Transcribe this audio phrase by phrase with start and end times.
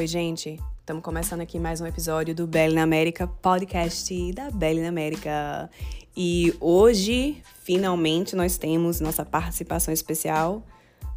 [0.00, 0.58] Oi, gente.
[0.78, 5.68] Estamos começando aqui mais um episódio do Belly na América, podcast da Belly na América.
[6.16, 10.62] E hoje, finalmente, nós temos nossa participação especial.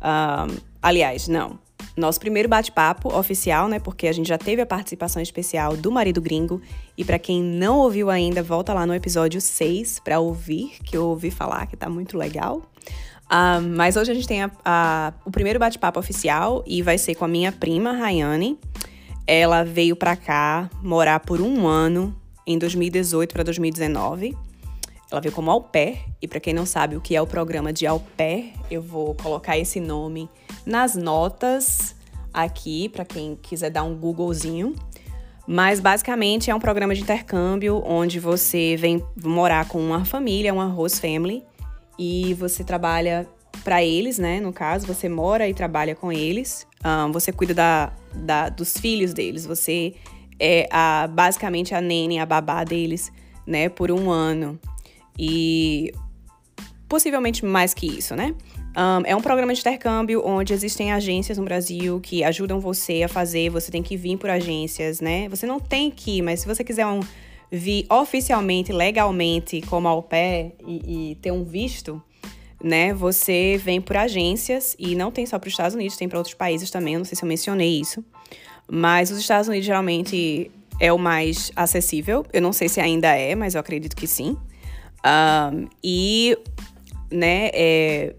[0.01, 1.57] Um, aliás, não.
[1.95, 3.79] Nosso primeiro bate-papo oficial, né?
[3.79, 6.61] Porque a gente já teve a participação especial do marido gringo.
[6.97, 11.05] E para quem não ouviu ainda, volta lá no episódio 6 para ouvir, que eu
[11.05, 12.61] ouvi falar que tá muito legal.
[13.31, 17.16] Um, mas hoje a gente tem a, a, o primeiro bate-papo oficial e vai ser
[17.16, 18.59] com a minha prima, Rayane.
[19.25, 22.15] Ela veio para cá morar por um ano,
[22.45, 24.35] em 2018 para 2019.
[25.12, 27.71] Ela veio como au pair, e para quem não sabe o que é o programa
[27.71, 30.29] de au pair, eu vou colocar esse nome
[30.65, 31.95] nas notas
[32.34, 34.76] aqui, para quem quiser dar um Googlezinho.
[35.45, 40.65] Mas basicamente é um programa de intercâmbio onde você vem morar com uma família, uma
[40.65, 41.43] host family,
[42.03, 43.25] e você trabalha
[43.63, 44.41] para eles, né?
[44.41, 46.68] No caso, você mora e trabalha com eles.
[46.84, 49.46] Um, você cuida da, da, dos filhos deles.
[49.46, 49.93] Você
[50.37, 53.09] é a, basicamente a nene, a babá deles,
[53.48, 53.70] né?
[53.70, 54.59] Por um ano.
[55.18, 55.93] E
[56.90, 58.35] possivelmente mais que isso, né?
[58.76, 63.07] Um, é um programa de intercâmbio onde existem agências no Brasil que ajudam você a
[63.07, 63.49] fazer.
[63.49, 65.29] Você tem que vir por agências, né?
[65.29, 67.00] Você não tem que mas se você quiser um,
[67.56, 72.01] vir oficialmente, legalmente, como au pair e, e ter um visto,
[72.62, 72.91] né?
[72.96, 76.34] Você vem por agências e não tem só para os Estados Unidos, tem para outros
[76.34, 76.96] países também.
[76.96, 78.03] Eu não sei se eu mencionei isso,
[78.68, 82.25] mas os Estados Unidos geralmente é o mais acessível.
[82.34, 84.35] Eu não sei se ainda é, mas eu acredito que sim.
[85.06, 86.35] Um, e,
[87.12, 87.51] né?
[87.53, 88.16] É,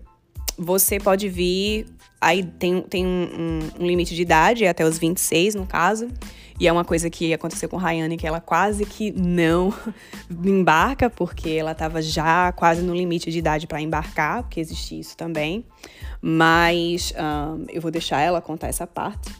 [0.56, 1.86] você pode vir.
[2.20, 3.10] Aí tem, tem um,
[3.78, 6.08] um, um limite de idade, até os 26, no caso.
[6.58, 9.74] E é uma coisa que aconteceu com Rayane, que ela quase que não
[10.30, 15.16] embarca, porque ela estava já quase no limite de idade para embarcar, porque existe isso
[15.16, 15.64] também.
[16.22, 19.32] Mas um, eu vou deixar ela contar essa parte.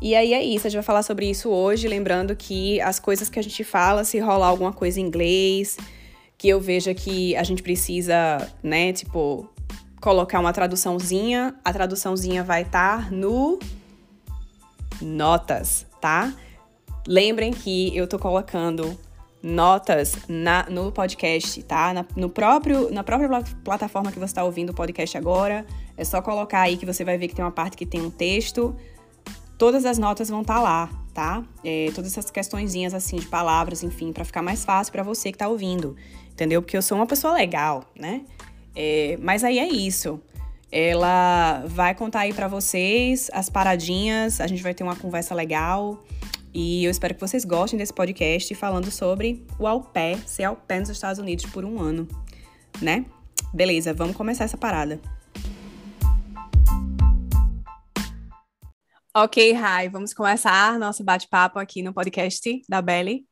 [0.00, 3.28] E aí é isso, a gente vai falar sobre isso hoje, lembrando que as coisas
[3.28, 5.76] que a gente fala, se rolar alguma coisa em inglês,
[6.36, 9.48] que eu veja que a gente precisa, né, tipo,
[10.00, 13.58] colocar uma traduçãozinha, a traduçãozinha vai estar tá no
[15.00, 16.34] notas, tá?
[17.06, 18.98] Lembrem que eu tô colocando
[19.42, 21.92] notas na, no podcast, tá?
[21.92, 23.28] Na, no próprio, na própria
[23.62, 25.66] plataforma que você está ouvindo o podcast agora.
[25.98, 28.10] É só colocar aí que você vai ver que tem uma parte que tem um
[28.10, 28.74] texto.
[29.58, 31.44] Todas as notas vão estar tá lá, tá?
[31.62, 35.38] É, todas essas questõezinhas assim de palavras, enfim, para ficar mais fácil para você que
[35.38, 35.94] tá ouvindo,
[36.32, 36.62] entendeu?
[36.62, 38.22] Porque eu sou uma pessoa legal, né?
[38.74, 40.20] É, mas aí é isso.
[40.72, 46.02] Ela vai contar aí para vocês as paradinhas, a gente vai ter uma conversa legal.
[46.56, 50.54] E eu espero que vocês gostem desse podcast falando sobre o au pair, ser au
[50.54, 52.06] pair nos Estados Unidos por um ano,
[52.80, 53.04] né?
[53.52, 55.00] Beleza, vamos começar essa parada.
[59.12, 63.26] Ok, Rai, vamos começar nosso bate-papo aqui no podcast da Belly.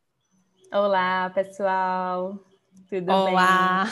[0.73, 2.45] Olá, pessoal.
[2.91, 3.85] Tudo Olá.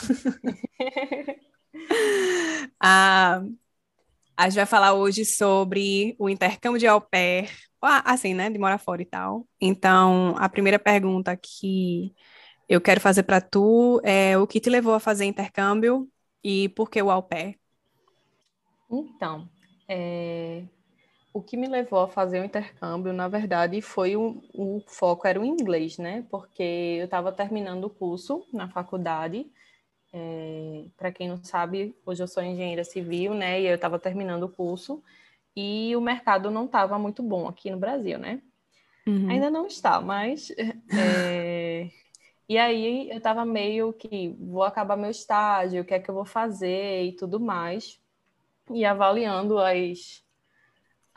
[0.77, 1.41] bem?
[2.83, 3.43] ah,
[4.37, 8.79] a gente vai falar hoje sobre o intercâmbio de au pair assim, né, de morar
[8.79, 9.47] fora e tal.
[9.61, 12.15] Então, a primeira pergunta que
[12.69, 16.09] eu quero fazer para tu é o que te levou a fazer intercâmbio
[16.43, 17.59] e por que o au pair?
[18.91, 19.49] Então,
[19.89, 20.65] é...
[21.33, 25.41] o que me levou a fazer o intercâmbio, na verdade, foi o, o foco era
[25.41, 26.25] o inglês, né?
[26.31, 26.63] Porque
[27.01, 29.47] eu estava terminando o curso na faculdade.
[30.13, 30.85] É...
[30.97, 33.61] Para quem não sabe, hoje eu sou engenheira civil, né?
[33.61, 35.03] E eu estava terminando o curso
[35.57, 38.41] e o mercado não estava muito bom aqui no Brasil, né?
[39.07, 39.31] Uhum.
[39.31, 40.53] Ainda não está, mas.
[40.93, 41.89] É...
[42.49, 46.15] e aí eu estava meio que vou acabar meu estágio, o que é que eu
[46.15, 48.01] vou fazer e tudo mais.
[48.71, 50.23] E avaliando as...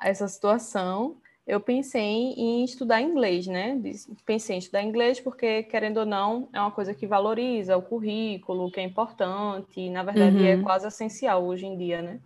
[0.02, 3.80] essa situação, eu pensei em estudar inglês, né?
[4.26, 8.72] Pensei em estudar inglês porque, querendo ou não, é uma coisa que valoriza o currículo,
[8.72, 10.62] que é importante, e, na verdade é uhum.
[10.62, 12.19] é quase essencial hoje em dia, né?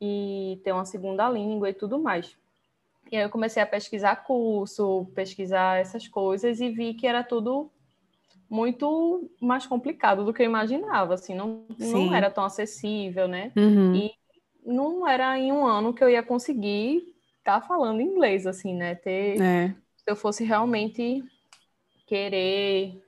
[0.00, 2.36] E ter uma segunda língua e tudo mais.
[3.10, 7.70] E aí eu comecei a pesquisar curso, pesquisar essas coisas e vi que era tudo
[8.48, 13.52] muito mais complicado do que eu imaginava, assim, não, não era tão acessível, né?
[13.56, 13.94] Uhum.
[13.94, 14.12] E
[14.64, 18.94] não era em um ano que eu ia conseguir estar tá falando inglês, assim, né?
[18.94, 19.68] Ter, é.
[19.96, 21.22] Se eu fosse realmente
[22.06, 23.02] querer...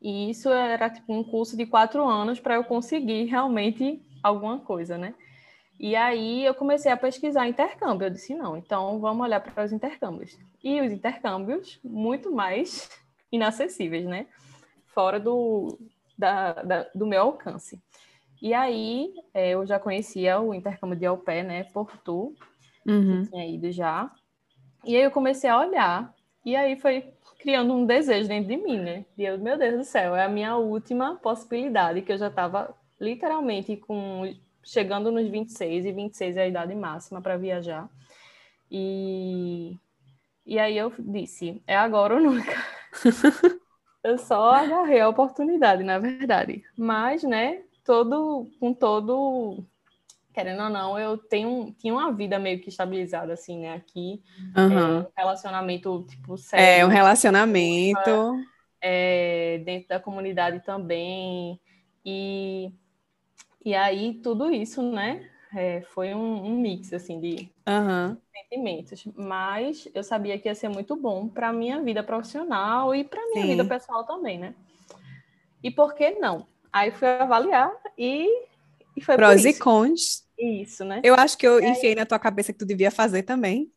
[0.00, 4.98] E isso era tipo um curso de quatro anos para eu conseguir realmente alguma coisa,
[4.98, 5.14] né?
[5.82, 8.06] E aí eu comecei a pesquisar intercâmbio.
[8.06, 10.38] Eu disse, não, então vamos olhar para os intercâmbios.
[10.62, 12.88] E os intercâmbios, muito mais
[13.32, 14.28] inacessíveis, né?
[14.94, 15.76] Fora do,
[16.16, 17.82] da, da, do meu alcance.
[18.40, 21.64] E aí é, eu já conhecia o intercâmbio de au pair, né?
[21.64, 22.32] Por tu,
[22.86, 23.24] uhum.
[23.24, 24.08] que tinha ido já.
[24.84, 26.14] E aí eu comecei a olhar,
[26.44, 29.04] e aí foi criando um desejo dentro de mim, né?
[29.18, 32.72] E eu, meu Deus do céu, é a minha última possibilidade, que eu já estava
[33.00, 34.32] literalmente com
[34.62, 37.88] chegando nos 26, e 26 é a idade máxima para viajar.
[38.70, 39.76] E,
[40.46, 42.56] e aí eu disse, é agora ou nunca.
[44.02, 46.64] eu só agarrei a oportunidade, na verdade.
[46.76, 49.64] Mas, né, todo, com todo
[50.32, 53.74] querendo ou não, eu tenho, tinha uma vida meio que estabilizada, assim, né?
[53.74, 54.22] Aqui,
[54.56, 54.72] uhum.
[54.72, 56.64] é, um relacionamento, tipo, sério.
[56.64, 58.42] É, um relacionamento.
[58.80, 61.60] É, dentro da comunidade também.
[62.04, 62.72] E,
[63.64, 65.28] e aí, tudo isso, né?
[65.54, 68.16] É, foi um, um, mix, assim, de uhum.
[68.32, 69.04] sentimentos.
[69.14, 73.42] Mas eu sabia que ia ser muito bom para minha vida profissional e para minha
[73.42, 73.48] Sim.
[73.48, 74.54] vida pessoal também, né?
[75.62, 76.46] E por que não?
[76.72, 78.28] Aí fui avaliar e
[78.96, 80.26] e foi Prós e cons.
[80.38, 81.00] Isso, né?
[81.04, 81.68] Eu acho que eu é.
[81.70, 83.70] enfiei na tua cabeça que tu devia fazer também.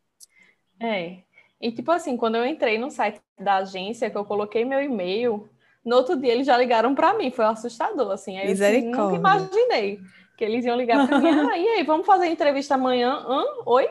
[0.80, 1.18] É.
[1.60, 5.48] E tipo assim, quando eu entrei no site da agência, que eu coloquei meu e-mail,
[5.86, 8.36] no outro dia eles já ligaram para mim, foi assustador, assim.
[8.36, 10.00] Aí eu nunca imaginei
[10.36, 11.28] que eles iam ligar para mim.
[11.28, 13.24] Ah, e aí, vamos fazer entrevista amanhã?
[13.26, 13.44] Hã?
[13.64, 13.88] Oi?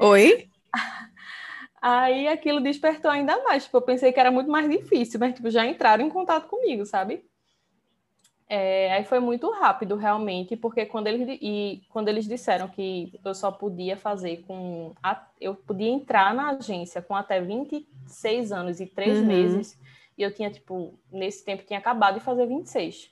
[0.00, 0.48] Oi?
[1.80, 3.64] Aí aquilo despertou ainda mais.
[3.64, 6.84] Tipo, eu pensei que era muito mais difícil, mas tipo, já entraram em contato comigo,
[6.84, 7.24] sabe?
[8.48, 13.34] É, aí foi muito rápido, realmente, porque quando eles, e, quando eles disseram que eu
[13.34, 14.94] só podia fazer com.
[15.02, 19.26] A, eu podia entrar na agência com até 26 anos e 3 uhum.
[19.26, 19.78] meses,
[20.18, 23.08] e eu tinha, tipo, nesse tempo tinha acabado de fazer 26.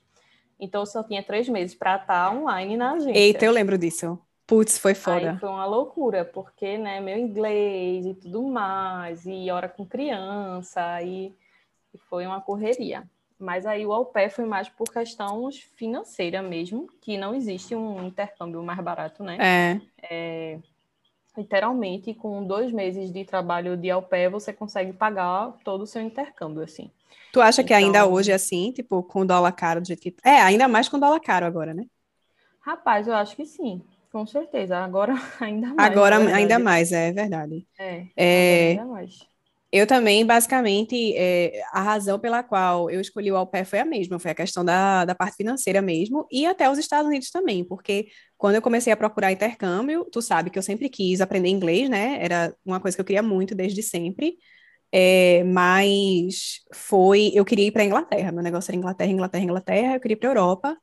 [0.58, 3.18] Então eu só tinha três meses para estar online na agência.
[3.18, 4.18] Eita, eu lembro disso.
[4.46, 5.32] Putz, foi foda.
[5.32, 11.00] Aí foi uma loucura, porque, né, meu inglês e tudo mais, e hora com criança,
[11.02, 11.34] e,
[11.94, 13.08] e foi uma correria.
[13.38, 18.06] Mas aí o au pair foi mais por questão financeira mesmo, que não existe um
[18.06, 19.36] intercâmbio mais barato, né?
[19.38, 19.80] É.
[20.02, 20.58] é
[21.36, 26.00] literalmente, com dois meses de trabalho de au pair, você consegue pagar todo o seu
[26.00, 26.90] intercâmbio, assim.
[27.32, 27.68] Tu acha então...
[27.68, 30.14] que ainda então hoje é assim, tipo, com dólar caro do jeito que...
[30.24, 31.84] É, ainda mais com dólar caro agora, né?
[32.60, 34.78] Rapaz, eu acho que sim, com certeza.
[34.78, 35.90] Agora ainda mais.
[35.90, 37.66] Agora ainda mais, é verdade.
[37.78, 38.70] É, é...
[38.70, 39.18] ainda mais.
[39.72, 44.18] Eu também, basicamente, é, a razão pela qual eu escolhi o pair foi a mesma,
[44.18, 48.06] foi a questão da, da parte financeira mesmo, e até os Estados Unidos também, porque
[48.38, 52.16] quando eu comecei a procurar intercâmbio, tu sabe que eu sempre quis aprender inglês, né?
[52.20, 54.38] Era uma coisa que eu queria muito desde sempre,
[54.98, 60.00] é, mas foi, eu queria ir para Inglaterra, meu negócio era Inglaterra, Inglaterra, Inglaterra, eu
[60.00, 60.76] queria ir para Europa,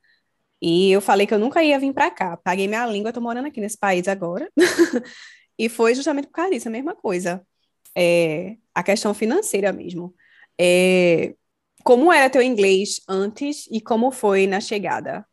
[0.62, 3.48] e eu falei que eu nunca ia vir para cá, paguei minha língua, tô morando
[3.48, 4.48] aqui nesse país agora,
[5.58, 7.44] e foi justamente por causa disso, a mesma coisa
[7.96, 10.14] é, a questão financeira mesmo.
[10.60, 11.34] É,
[11.82, 15.26] como era teu inglês antes e como foi na chegada?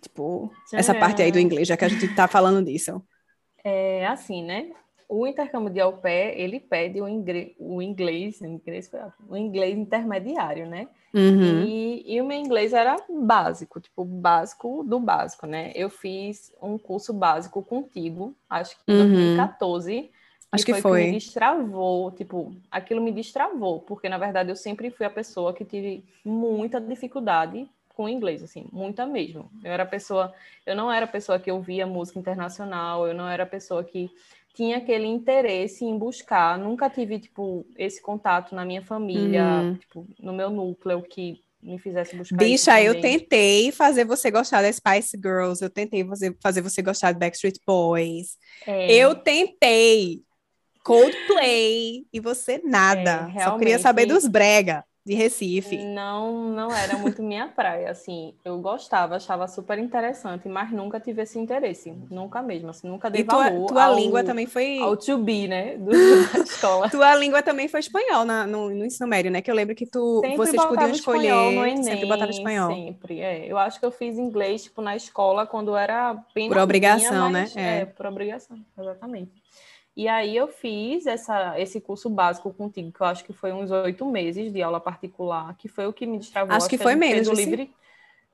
[0.00, 3.02] Tipo, essa parte aí do inglês, já que a gente tá falando disso.
[3.64, 4.70] É assim, né?
[5.08, 8.90] O intercâmbio de au pair, ele pede o, inglês, o inglês, o inglês,
[9.28, 10.88] o inglês intermediário, né?
[11.14, 11.64] Uhum.
[11.64, 15.72] E, e, o meu inglês era básico, tipo, básico do básico, né?
[15.74, 19.14] Eu fiz um curso básico contigo, acho que em uhum.
[19.36, 20.10] 2014,
[20.52, 20.80] Acho que foi.
[20.80, 21.00] foi.
[21.00, 25.52] Que me destravou, tipo, aquilo me destravou, porque na verdade eu sempre fui a pessoa
[25.52, 29.50] que tive muita dificuldade com inglês, assim, muita mesmo.
[29.64, 30.32] Eu era pessoa,
[30.66, 34.10] eu não era pessoa que ouvia música internacional, eu não era pessoa que
[34.56, 39.74] tinha aquele interesse em buscar, nunca tive, tipo, esse contato na minha família, hum.
[39.76, 42.38] tipo, no meu núcleo, que me fizesse buscar.
[42.38, 47.12] Bicha, eu tentei fazer você gostar das Spice Girls, eu tentei fazer, fazer você gostar
[47.12, 48.38] de Backstreet Boys.
[48.66, 48.94] É.
[48.94, 50.22] Eu tentei.
[50.82, 53.30] Coldplay e você nada.
[53.34, 55.78] É, Só queria saber dos brega de Recife.
[55.78, 58.34] Não, não era muito minha praia, assim.
[58.44, 63.20] Eu gostava, achava super interessante, mas nunca tive esse interesse, nunca mesmo, assim, nunca dei
[63.20, 66.90] e tua, valor tua ao, língua também foi ao to be, né, do, da escola.
[66.90, 69.40] tua língua também foi espanhol na, no, no, ensino médio, né?
[69.40, 72.74] Que eu lembro que tu sempre vocês podiam escolher, Enem, sempre botava espanhol.
[72.74, 73.46] Sempre, é.
[73.46, 77.48] Eu acho que eu fiz inglês tipo na escola quando era bem por obrigação, né?
[77.54, 77.78] É.
[77.78, 79.30] é, por obrigação, exatamente.
[79.96, 83.70] E aí eu fiz essa, esse curso básico contigo, que eu acho que foi uns
[83.70, 86.54] oito meses de aula particular, que foi o que me destravou.
[86.54, 87.28] Acho, que foi menos.
[87.28, 87.74] livre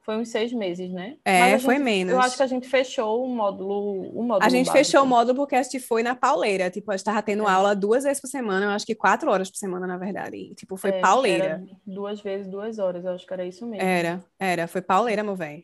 [0.03, 1.17] foi uns seis meses, né?
[1.25, 2.13] É, foi menos.
[2.13, 4.01] Eu acho que a gente fechou o módulo.
[4.11, 4.85] O módulo a gente básico.
[4.85, 6.69] fechou o módulo porque a gente foi na pauleira.
[6.71, 7.51] Tipo, a gente estava tendo é.
[7.51, 10.37] aula duas vezes por semana, eu acho que quatro horas por semana, na verdade.
[10.37, 11.65] E, tipo, foi é, pauleira.
[11.87, 13.87] duas vezes, duas horas, eu acho que era isso mesmo.
[13.87, 15.63] Era, era, foi pauleira, meu velho.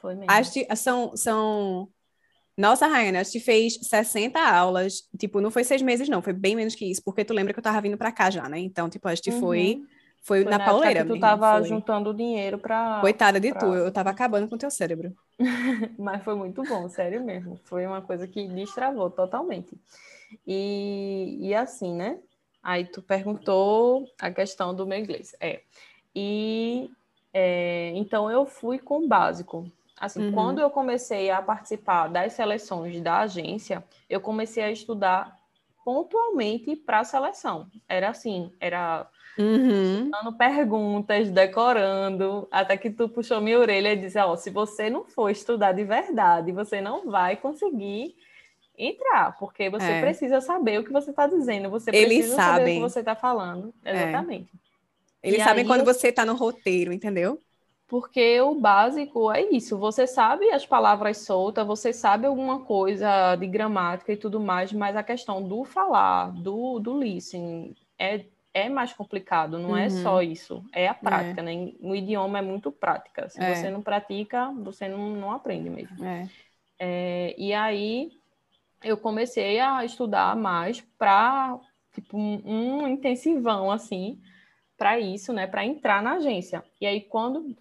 [0.00, 0.26] Foi mesmo.
[0.28, 1.88] Acho que são, são
[2.56, 6.54] nossa, Rainha, a gente fez 60 aulas, tipo, não foi seis meses, não, foi bem
[6.54, 8.58] menos que isso, porque tu lembra que eu tava vindo pra cá já, né?
[8.58, 9.40] Então, tipo, a gente uhum.
[9.40, 9.82] foi
[10.22, 11.04] Foi, foi na, na pauleira.
[11.04, 11.68] Tu tava foi.
[11.68, 13.00] juntando dinheiro para.
[13.00, 13.60] Coitada de pra...
[13.60, 15.12] tu, eu tava acabando com teu cérebro.
[15.98, 17.58] Mas foi muito bom, sério mesmo.
[17.64, 19.76] Foi uma coisa que destravou totalmente.
[20.46, 22.18] E, e assim, né?
[22.62, 25.34] Aí tu perguntou a questão do meu inglês.
[25.40, 25.60] É.
[26.14, 26.90] E
[27.32, 29.66] é, então eu fui com o básico.
[30.02, 30.32] Assim, uhum.
[30.32, 35.38] quando eu comecei a participar das seleções da agência, eu comecei a estudar
[35.84, 37.68] pontualmente para a seleção.
[37.88, 39.06] Era assim, era
[39.38, 40.10] uhum.
[40.10, 44.90] dando perguntas, decorando, até que tu puxou minha orelha e disse, ó, oh, se você
[44.90, 48.16] não for estudar de verdade, você não vai conseguir
[48.76, 50.00] entrar, porque você é.
[50.00, 52.58] precisa saber o que você está dizendo, você Eles precisa sabem.
[52.58, 53.72] saber o que você está falando.
[53.84, 53.92] É.
[53.92, 54.50] Exatamente.
[55.22, 55.28] É.
[55.28, 57.40] Eles e sabem quando você está no roteiro, entendeu?
[57.92, 63.46] Porque o básico é isso, você sabe as palavras soltas, você sabe alguma coisa de
[63.46, 68.94] gramática e tudo mais, mas a questão do falar, do, do listening, é, é mais
[68.94, 69.76] complicado, não uhum.
[69.76, 70.22] é só uhum.
[70.22, 71.44] isso, é a prática, é.
[71.44, 71.72] né?
[71.82, 73.28] O idioma é muito prática.
[73.28, 73.56] Se é.
[73.56, 76.02] você não pratica, você não, não aprende mesmo.
[76.02, 76.28] É.
[76.78, 78.10] é e aí
[78.82, 81.60] eu comecei a estudar mais para
[81.92, 84.18] tipo um, um intensivão assim
[84.78, 86.64] para isso, né, para entrar na agência.
[86.80, 87.54] E aí quando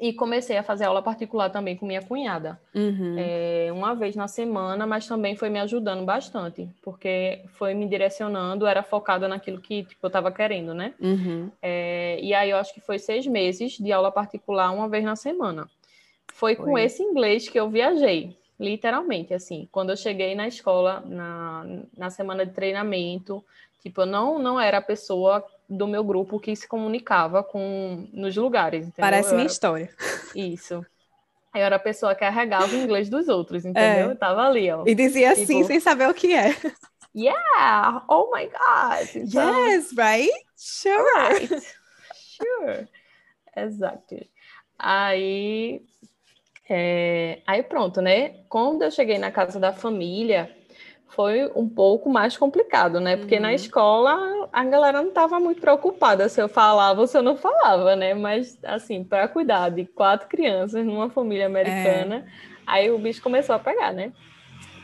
[0.00, 2.60] e comecei a fazer aula particular também com minha cunhada.
[2.74, 3.16] Uhum.
[3.16, 8.66] É, uma vez na semana, mas também foi me ajudando bastante, porque foi me direcionando,
[8.66, 10.94] era focada naquilo que tipo, eu estava querendo, né?
[11.00, 11.50] Uhum.
[11.62, 15.16] É, e aí eu acho que foi seis meses de aula particular, uma vez na
[15.16, 15.68] semana.
[16.32, 16.64] Foi, foi.
[16.64, 19.68] com esse inglês que eu viajei, literalmente, assim.
[19.70, 21.64] Quando eu cheguei na escola, na,
[21.96, 23.44] na semana de treinamento,
[23.80, 28.36] tipo, eu não, não era a pessoa do meu grupo que se comunicava com nos
[28.36, 28.86] lugares.
[28.86, 29.00] Entendeu?
[29.00, 29.52] Parece eu minha era...
[29.52, 29.90] história.
[30.34, 30.84] Isso.
[31.54, 34.08] Eu era a pessoa que carregava o inglês dos outros, entendeu?
[34.08, 34.10] É.
[34.10, 34.82] Eu tava ali, ó.
[34.86, 36.54] E dizia assim, tipo, sem saber o que é.
[37.14, 38.04] Yeah!
[38.08, 39.08] Oh my God!
[39.14, 40.32] Então, yes, right?
[40.56, 40.98] Sure!
[41.32, 41.48] Right.
[42.12, 42.88] Sure!
[43.56, 44.28] Exactly.
[44.76, 45.80] Aí,
[46.68, 47.40] é...
[47.46, 48.40] aí pronto, né?
[48.48, 50.52] Quando eu cheguei na casa da família,
[51.08, 53.16] foi um pouco mais complicado, né?
[53.16, 53.42] Porque uhum.
[53.42, 57.36] na escola a galera não estava muito preocupada se eu falava ou se eu não
[57.36, 58.14] falava, né?
[58.14, 62.24] Mas, assim, para cuidar de quatro crianças numa família americana, é.
[62.66, 64.12] aí o bicho começou a pegar, né?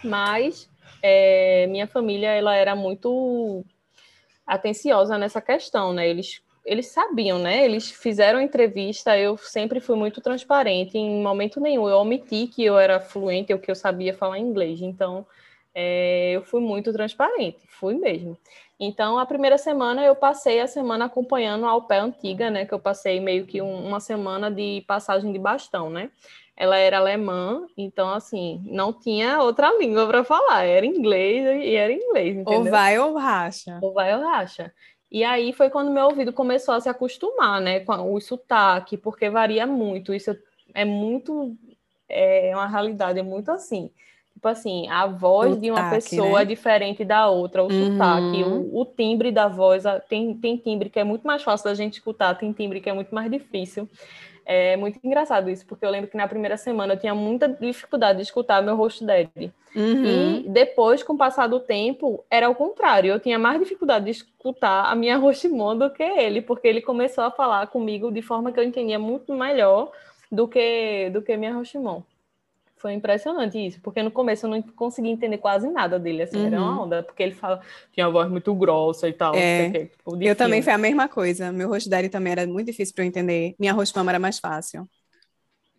[0.04, 0.70] Mas
[1.02, 3.64] é, minha família, ela era muito
[4.46, 6.08] atenciosa nessa questão, né?
[6.08, 7.64] Eles, eles sabiam, né?
[7.64, 12.78] Eles fizeram entrevista, eu sempre fui muito transparente, em momento nenhum eu omiti que eu
[12.78, 15.26] era fluente ou que eu sabia falar inglês, então
[15.74, 18.36] é, eu fui muito transparente, fui mesmo.
[18.78, 22.64] Então, a primeira semana eu passei a semana acompanhando a pé antiga, né?
[22.64, 26.10] Que eu passei meio que um, uma semana de passagem de bastão, né?
[26.56, 31.92] Ela era alemã, então, assim, não tinha outra língua para falar, era inglês e era
[31.92, 32.58] inglês, entendeu?
[32.58, 33.78] Ou vai ou racha.
[33.82, 34.72] Ou vai ou racha.
[35.10, 39.28] E aí foi quando meu ouvido começou a se acostumar, né, com o sotaque, porque
[39.28, 40.36] varia muito, isso
[40.72, 41.56] é muito,
[42.08, 43.90] é uma realidade, é muito assim.
[44.40, 46.42] Tipo assim, a voz o de uma pessoa né?
[46.42, 47.92] é diferente da outra, o uhum.
[47.92, 49.85] sotaque, o, o, timbre da voz.
[50.09, 52.92] Tem, tem timbre que é muito mais fácil da gente escutar, tem timbre que é
[52.94, 53.87] muito mais difícil.
[54.47, 58.16] É muito engraçado isso, porque eu lembro que na primeira semana eu tinha muita dificuldade
[58.16, 59.52] de escutar meu rosto dele.
[59.76, 60.04] Uhum.
[60.06, 63.12] E depois, com o passar do tempo, era o contrário.
[63.12, 67.25] Eu tinha mais dificuldade de escutar a minha Roshimon do que ele, porque ele começou
[67.25, 69.92] a falar comigo de forma que eu entendia muito melhor
[70.32, 72.00] do que, do que minha Roshimon.
[72.80, 76.46] Foi impressionante isso, porque no começo eu não conseguia entender quase nada dele, assim, uhum.
[76.46, 76.82] era uma uhum.
[76.84, 77.60] onda, porque ele fala,
[77.92, 79.34] tinha uma voz muito grossa e tal.
[79.34, 80.34] É, tipo, eu filme.
[80.34, 83.75] também foi a mesma coisa, meu dele também era muito difícil para eu entender, minha
[83.75, 84.88] rosto era mais fácil.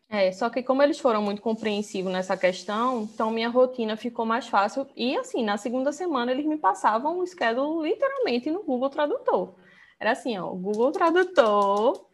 [0.08, 4.48] É, só que como eles foram muito compreensivos nessa questão, então minha rotina ficou mais
[4.48, 9.56] fácil, e assim, na segunda semana eles me passavam o schedule literalmente no Google Tradutor.
[10.00, 12.06] Era assim, ó, Google Tradutor,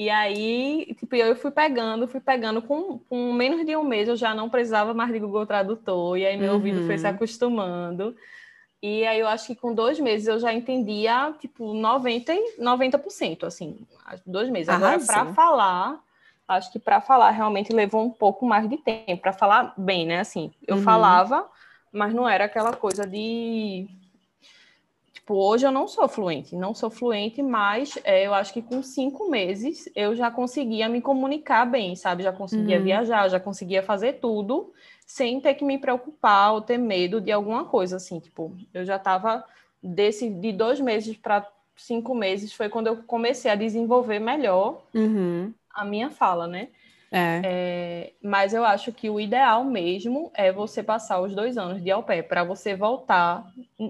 [0.00, 4.16] e aí, tipo, eu fui pegando, fui pegando, com, com menos de um mês eu
[4.16, 6.54] já não precisava mais de Google Tradutor, e aí meu uhum.
[6.54, 7.10] ouvido foi se uhum.
[7.10, 8.16] acostumando.
[8.82, 13.86] E aí eu acho que com dois meses eu já entendia, tipo, 90%, 90% assim,
[14.24, 14.70] dois meses.
[14.70, 16.00] Agora, para falar,
[16.48, 20.20] acho que para falar realmente levou um pouco mais de tempo, para falar bem, né?
[20.20, 20.82] Assim, eu uhum.
[20.82, 21.46] falava,
[21.92, 23.86] mas não era aquela coisa de
[25.20, 28.82] Tipo, hoje eu não sou fluente, não sou fluente, mas é, eu acho que com
[28.82, 32.22] cinco meses eu já conseguia me comunicar bem, sabe?
[32.22, 32.84] Já conseguia uhum.
[32.84, 34.72] viajar, já conseguia fazer tudo
[35.06, 38.18] sem ter que me preocupar ou ter medo de alguma coisa, assim.
[38.18, 39.44] Tipo, eu já estava
[39.82, 41.46] desse de dois meses para
[41.76, 45.52] cinco meses foi quando eu comecei a desenvolver melhor uhum.
[45.72, 46.68] a minha fala, né?
[47.12, 47.40] É.
[47.44, 51.90] É, mas eu acho que o ideal mesmo é você passar os dois anos de
[51.90, 53.44] au pair para você voltar,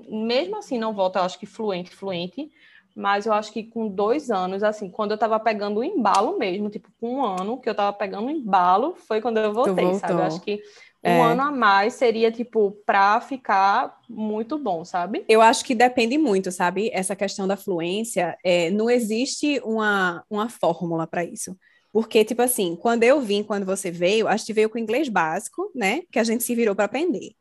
[0.09, 2.50] mesmo assim não volta, eu acho que fluente, fluente,
[2.97, 6.71] mas eu acho que com dois anos, assim, quando eu tava pegando o embalo mesmo,
[6.71, 10.15] tipo, com um ano que eu tava pegando o embalo, foi quando eu voltei, sabe?
[10.15, 10.61] Eu acho que
[11.03, 11.23] um é.
[11.23, 15.25] ano a mais seria, tipo, pra ficar muito bom, sabe?
[15.29, 16.91] Eu acho que depende muito, sabe?
[16.93, 21.57] Essa questão da fluência, é, não existe uma, uma fórmula para isso.
[21.92, 25.70] Porque, tipo assim, quando eu vim, quando você veio, a gente veio com inglês básico,
[25.75, 26.02] né?
[26.11, 27.35] Que a gente se virou para aprender,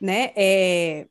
[0.00, 0.32] né?
[0.36, 1.06] É,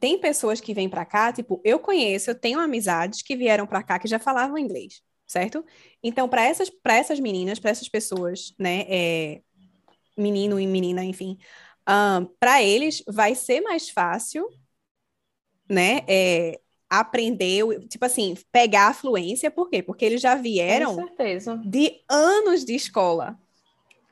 [0.00, 3.82] tem pessoas que vêm para cá, tipo, eu conheço, eu tenho amizades que vieram para
[3.82, 5.64] cá que já falavam inglês, certo?
[6.02, 9.42] Então, para essas, essas meninas, para essas pessoas, né, é,
[10.16, 11.38] menino e menina, enfim,
[11.88, 14.48] um, para eles vai ser mais fácil,
[15.68, 16.60] né, é,
[16.90, 19.80] aprender, tipo assim, pegar a fluência, por quê?
[19.80, 20.96] Porque eles já vieram
[21.64, 23.38] de anos de escola,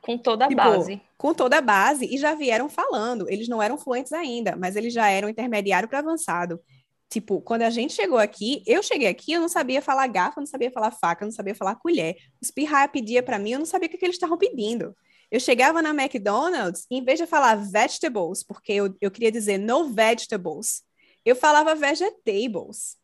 [0.01, 1.01] com toda a tipo, base.
[1.17, 3.29] Com toda a base, e já vieram falando.
[3.29, 6.61] Eles não eram fluentes ainda, mas eles já eram intermediário para avançado.
[7.09, 10.41] Tipo, quando a gente chegou aqui, eu cheguei aqui, eu não sabia falar garfo, eu
[10.41, 12.15] não sabia falar faca, eu não sabia falar colher.
[12.41, 14.95] Os pirraia pedia para mim, eu não sabia o que, que eles estavam pedindo.
[15.29, 19.89] Eu chegava na McDonald's, em vez de falar vegetables, porque eu, eu queria dizer no
[19.89, 20.83] vegetables,
[21.25, 22.97] eu falava vegetables.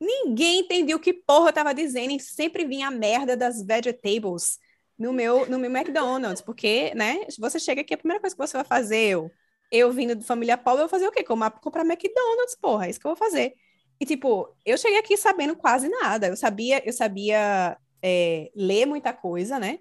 [0.00, 4.58] Ninguém entendia o que porra eu tava dizendo e sempre vinha a merda das vegetables
[4.98, 8.56] no meu, no meu McDonald's, porque, né, você chega aqui, a primeira coisa que você
[8.56, 9.30] vai fazer, eu,
[9.70, 11.22] eu vindo de família pobre, eu vou fazer o quê?
[11.22, 13.54] Comprar, comprar McDonald's, porra, é isso que eu vou fazer.
[14.00, 19.12] E, tipo, eu cheguei aqui sabendo quase nada, eu sabia, eu sabia é, ler muita
[19.12, 19.78] coisa, né,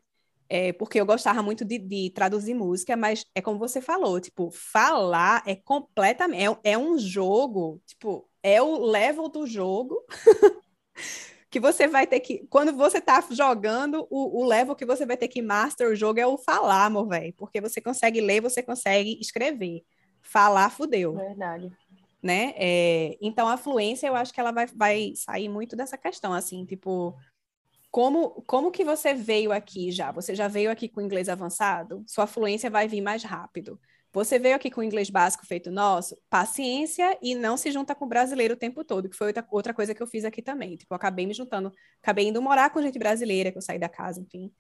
[0.50, 4.50] é, porque eu gostava muito de, de, traduzir música, mas é como você falou, tipo,
[4.52, 10.04] falar é completamente, é, é um jogo, tipo, é o level do jogo
[11.50, 12.46] que você vai ter que.
[12.50, 16.20] Quando você tá jogando, o, o level que você vai ter que master o jogo
[16.20, 17.34] é o falar, meu velho.
[17.36, 19.84] Porque você consegue ler, você consegue escrever.
[20.22, 21.16] Falar, fudeu.
[21.16, 21.72] Verdade.
[22.22, 22.54] Né?
[22.58, 26.66] É, então, a fluência, eu acho que ela vai, vai sair muito dessa questão, assim,
[26.66, 27.16] tipo.
[27.92, 30.12] Como, como que você veio aqui já?
[30.12, 32.04] Você já veio aqui com inglês avançado?
[32.08, 33.80] Sua fluência vai vir mais rápido.
[34.14, 38.08] Você veio aqui com inglês básico feito nosso, paciência e não se junta com o
[38.08, 40.76] brasileiro o tempo todo, que foi outra, outra coisa que eu fiz aqui também.
[40.76, 43.90] Tipo, eu acabei me juntando, acabei indo morar com gente brasileira, que eu saí da
[43.90, 44.52] casa, enfim,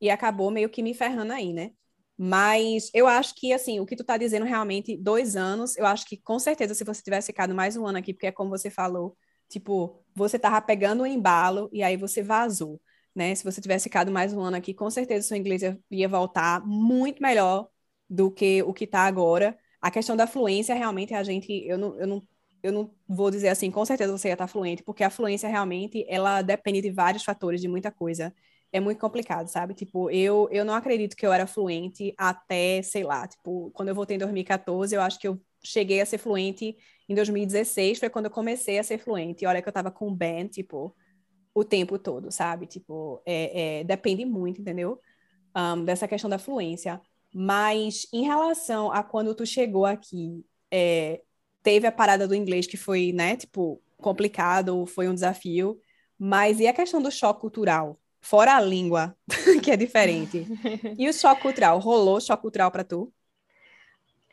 [0.00, 1.70] e acabou meio que me ferrando aí, né?
[2.16, 6.06] Mas eu acho que, assim, o que tu tá dizendo realmente, dois anos, eu acho
[6.06, 8.70] que com certeza, se você tivesse ficado mais um ano aqui, porque é como você
[8.70, 9.16] falou,
[9.48, 12.80] tipo, você tava pegando o embalo e aí você vazou,
[13.14, 13.34] né?
[13.34, 17.22] Se você tivesse ficado mais um ano aqui, com certeza seu inglês ia voltar muito
[17.22, 17.68] melhor
[18.08, 19.58] do que o que está agora.
[19.80, 22.22] A questão da fluência, realmente, a gente, eu não, eu não,
[22.62, 25.48] eu não vou dizer assim, com certeza você ia estar tá fluente, porque a fluência
[25.48, 28.34] realmente, ela depende de vários fatores, de muita coisa.
[28.72, 29.74] É muito complicado, sabe?
[29.74, 33.94] Tipo, eu, eu não acredito que eu era fluente até, sei lá, tipo, quando eu
[33.94, 36.76] voltei em 2014, eu acho que eu cheguei a ser fluente
[37.08, 39.46] em 2016, foi quando eu comecei a ser fluente.
[39.46, 40.94] Olha que eu tava com o Ben, tipo,
[41.54, 42.66] o tempo todo, sabe?
[42.66, 45.00] Tipo, é, é, depende muito, entendeu?
[45.56, 47.00] Um, dessa questão da fluência.
[47.32, 51.22] Mas em relação a quando tu chegou aqui, é,
[51.62, 55.78] teve a parada do inglês que foi, né, tipo, complicado, foi um desafio.
[56.18, 57.98] Mas e a questão do choque cultural?
[58.20, 59.16] Fora a língua,
[59.62, 60.46] que é diferente.
[60.98, 61.78] E o choque cultural?
[61.78, 63.12] Rolou choque cultural para tu?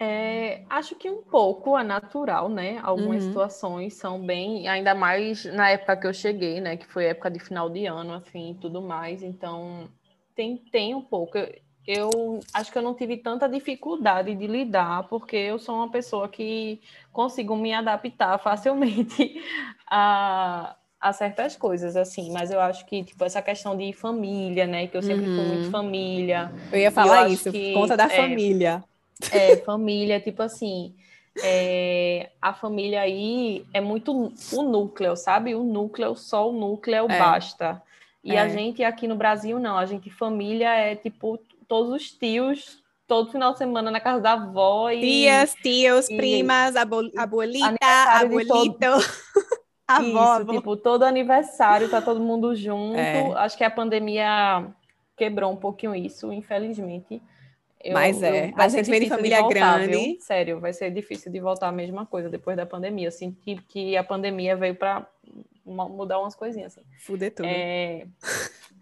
[0.03, 2.79] É, acho que um pouco é natural, né?
[2.81, 3.29] Algumas uhum.
[3.29, 6.75] situações são bem, ainda mais na época que eu cheguei, né?
[6.75, 9.21] Que foi época de final de ano, assim, tudo mais.
[9.21, 9.87] Então,
[10.33, 11.37] tem, tem um pouco.
[11.37, 11.53] Eu,
[11.85, 16.27] eu acho que eu não tive tanta dificuldade de lidar, porque eu sou uma pessoa
[16.27, 16.81] que
[17.13, 19.39] consigo me adaptar facilmente
[19.85, 22.31] a, a certas coisas, assim.
[22.31, 24.87] Mas eu acho que, tipo, essa questão de família, né?
[24.87, 25.35] Que eu sempre uhum.
[25.35, 25.71] fui muito uhum.
[25.71, 26.51] família.
[26.71, 28.83] Eu ia falar eu isso, que, conta da é, família.
[29.31, 30.93] É, família, tipo assim.
[31.41, 35.55] É, a família aí é muito o núcleo, sabe?
[35.55, 37.19] O núcleo, só o núcleo é.
[37.19, 37.81] basta.
[38.23, 38.39] E é.
[38.39, 39.77] a gente aqui no Brasil, não.
[39.77, 44.33] A gente, família, é tipo todos os tios, todo final de semana na casa da
[44.33, 44.89] avó.
[44.89, 48.87] E, Tias, tios, e, primas, abuelita, abuelito.
[49.87, 52.97] avó, Isso, tipo, todo aniversário, tá todo mundo junto.
[52.97, 53.33] É.
[53.37, 54.65] Acho que a pandemia
[55.17, 57.21] quebrou um pouquinho isso, infelizmente.
[57.83, 59.97] Eu, Mas é, eu, a gente vem de família voltar, grande.
[59.97, 60.21] Viu?
[60.21, 63.07] Sério, vai ser difícil de voltar a mesma coisa depois da pandemia.
[63.07, 65.07] Eu senti que a pandemia veio para
[65.65, 66.85] mudar umas coisinhas assim.
[66.99, 67.47] Fuder tudo.
[67.47, 68.05] É,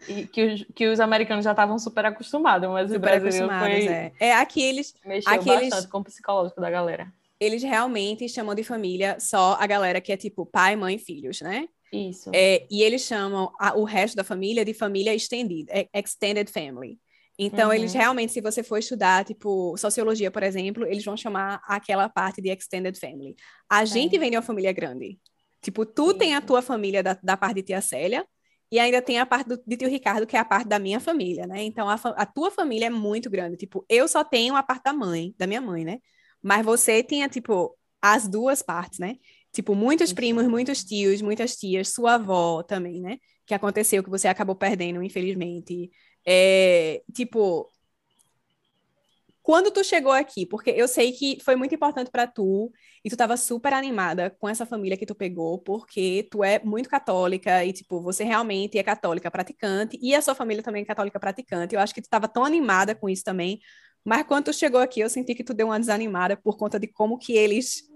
[0.08, 3.88] e que, os, que os americanos já estavam super acostumados, mas super o brasileiro foi...
[3.88, 4.12] É.
[4.20, 4.96] é, aqui eles...
[5.06, 7.12] Mexeu aqui bastante eles, com o psicológico da galera.
[7.40, 11.68] Eles realmente chamam de família só a galera que é tipo pai, mãe, filhos, né?
[11.92, 12.30] Isso.
[12.34, 17.00] É, e eles chamam a, o resto da família de família estendida, é, extended family.
[17.42, 17.74] Então, uhum.
[17.74, 22.42] eles realmente, se você for estudar, tipo, sociologia, por exemplo, eles vão chamar aquela parte
[22.42, 23.34] de extended family.
[23.70, 25.18] A gente vem de uma família grande.
[25.62, 26.18] Tipo, tu Sim.
[26.18, 28.26] tem a tua família da, da parte de tia Célia,
[28.72, 31.00] e ainda tem a parte do, de tio Ricardo, que é a parte da minha
[31.00, 31.64] família, né?
[31.64, 33.58] Então, a, a, tua família é muito grande.
[33.58, 36.00] Tipo, eu só tenho a parte da mãe, da minha mãe, né?
[36.42, 39.16] Mas você tinha, tipo, as duas partes, né?
[39.52, 43.18] Tipo, muitos primos, muitos tios, muitas tias, sua avó também, né?
[43.46, 45.90] Que aconteceu, que você acabou perdendo, infelizmente.
[46.32, 47.68] É, tipo,
[49.42, 52.72] quando tu chegou aqui, porque eu sei que foi muito importante para tu
[53.04, 56.88] e tu estava super animada com essa família que tu pegou, porque tu é muito
[56.88, 61.20] católica e tipo, você realmente é católica praticante e a sua família também é católica
[61.20, 61.74] praticante.
[61.74, 63.60] Eu acho que tu estava tão animada com isso também,
[64.06, 66.86] mas quando tu chegou aqui, eu senti que tu deu uma desanimada por conta de
[66.86, 67.90] como que eles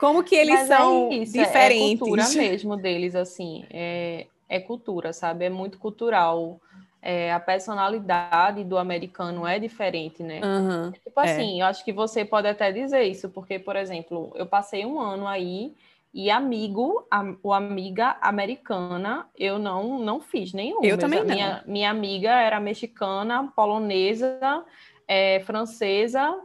[0.00, 1.92] como que eles é são é isso, diferentes.
[1.94, 5.44] É cultura mesmo deles assim, é, é cultura, sabe?
[5.44, 6.60] É muito cultural
[7.02, 10.40] é, a personalidade do americano é diferente, né?
[10.44, 11.24] Uhum, tipo é.
[11.24, 11.62] assim, é.
[11.62, 15.26] eu acho que você pode até dizer isso, porque, por exemplo, eu passei um ano
[15.26, 15.74] aí
[16.12, 20.82] e amigo, a, o amiga americana, eu não não fiz nenhum.
[20.82, 21.26] Eu também não.
[21.26, 24.64] Minha, minha amiga era mexicana, polonesa,
[25.06, 26.36] é, francesa,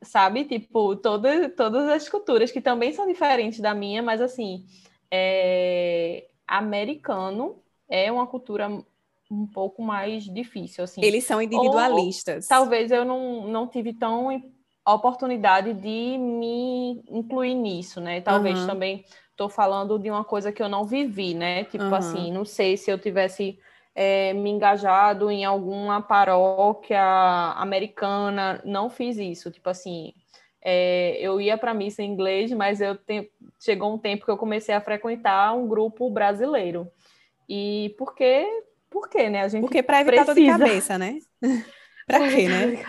[0.00, 0.44] sabe?
[0.44, 4.64] Tipo, toda, todas as culturas que também são diferentes da minha, mas assim,
[5.10, 8.70] é, americano é uma cultura
[9.30, 11.04] um pouco mais difícil, assim.
[11.04, 12.44] Eles são individualistas.
[12.44, 14.42] Ou, talvez eu não, não tive tão
[14.86, 18.20] oportunidade de me incluir nisso, né?
[18.20, 18.66] Talvez uhum.
[18.66, 21.64] também estou falando de uma coisa que eu não vivi, né?
[21.64, 21.94] Tipo uhum.
[21.94, 23.58] assim, não sei se eu tivesse
[23.94, 27.02] é, me engajado em alguma paróquia
[27.56, 29.50] americana, não fiz isso.
[29.50, 30.14] Tipo assim,
[30.62, 33.30] é, eu ia para missa em inglês, mas eu te...
[33.60, 36.90] chegou um tempo que eu comecei a frequentar um grupo brasileiro.
[37.48, 38.46] E porque
[38.90, 39.42] por quê, né?
[39.42, 40.34] A gente Porque para evitar precisa.
[40.58, 41.18] dor de cabeça, né?
[42.08, 42.82] para quê, né?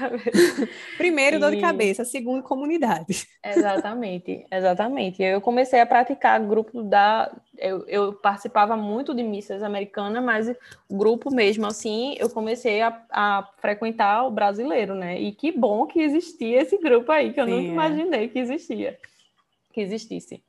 [0.98, 1.40] Primeiro, e...
[1.40, 2.06] dor de cabeça.
[2.06, 3.28] Segundo, comunidade.
[3.44, 5.22] Exatamente, exatamente.
[5.22, 7.30] Eu comecei a praticar grupo da.
[7.58, 10.50] Eu, eu, participava muito de missas americanas, mas
[10.88, 15.20] o grupo mesmo, assim, eu comecei a, a, frequentar o brasileiro, né?
[15.20, 17.72] E que bom que existia esse grupo aí, que eu Sim, nunca é.
[17.72, 18.98] imaginei que existia,
[19.74, 20.42] que existisse.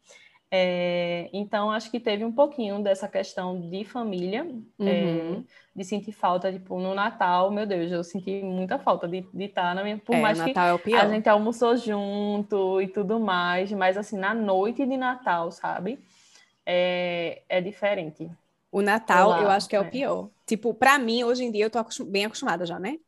[0.52, 4.40] É, então, acho que teve um pouquinho dessa questão de família,
[4.80, 5.38] é, uhum.
[5.38, 5.42] é,
[5.76, 9.74] de sentir falta, tipo, no Natal, meu Deus, eu senti muita falta de, estar tá
[9.74, 9.98] na minha.
[9.98, 11.04] Por é, mais Natal que é o pior.
[11.04, 16.00] a gente almoçou junto e tudo mais, mas assim, na noite de Natal, sabe?
[16.66, 18.28] É, é diferente.
[18.72, 19.90] O Natal, Olá, eu acho que é, o é.
[19.90, 20.30] pior.
[20.46, 22.98] Tipo, para mim, hoje em dia, eu tô acostum bem acostumada já, né?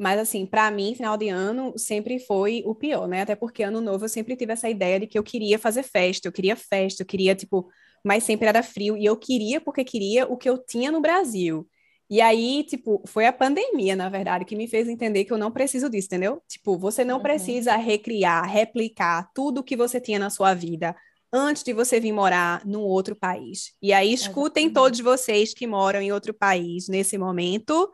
[0.00, 3.20] Mas, assim, para mim, final de ano sempre foi o pior, né?
[3.20, 6.26] Até porque ano novo eu sempre tive essa ideia de que eu queria fazer festa,
[6.26, 7.68] eu queria festa, eu queria, tipo,
[8.02, 8.96] mas sempre era frio.
[8.96, 11.68] E eu queria porque queria o que eu tinha no Brasil.
[12.08, 15.50] E aí, tipo, foi a pandemia, na verdade, que me fez entender que eu não
[15.50, 16.40] preciso disso, entendeu?
[16.48, 17.22] Tipo, você não uhum.
[17.22, 20.96] precisa recriar, replicar tudo o que você tinha na sua vida
[21.30, 23.74] antes de você vir morar num outro país.
[23.82, 24.72] E aí, escutem uhum.
[24.72, 27.90] todos vocês que moram em outro país nesse momento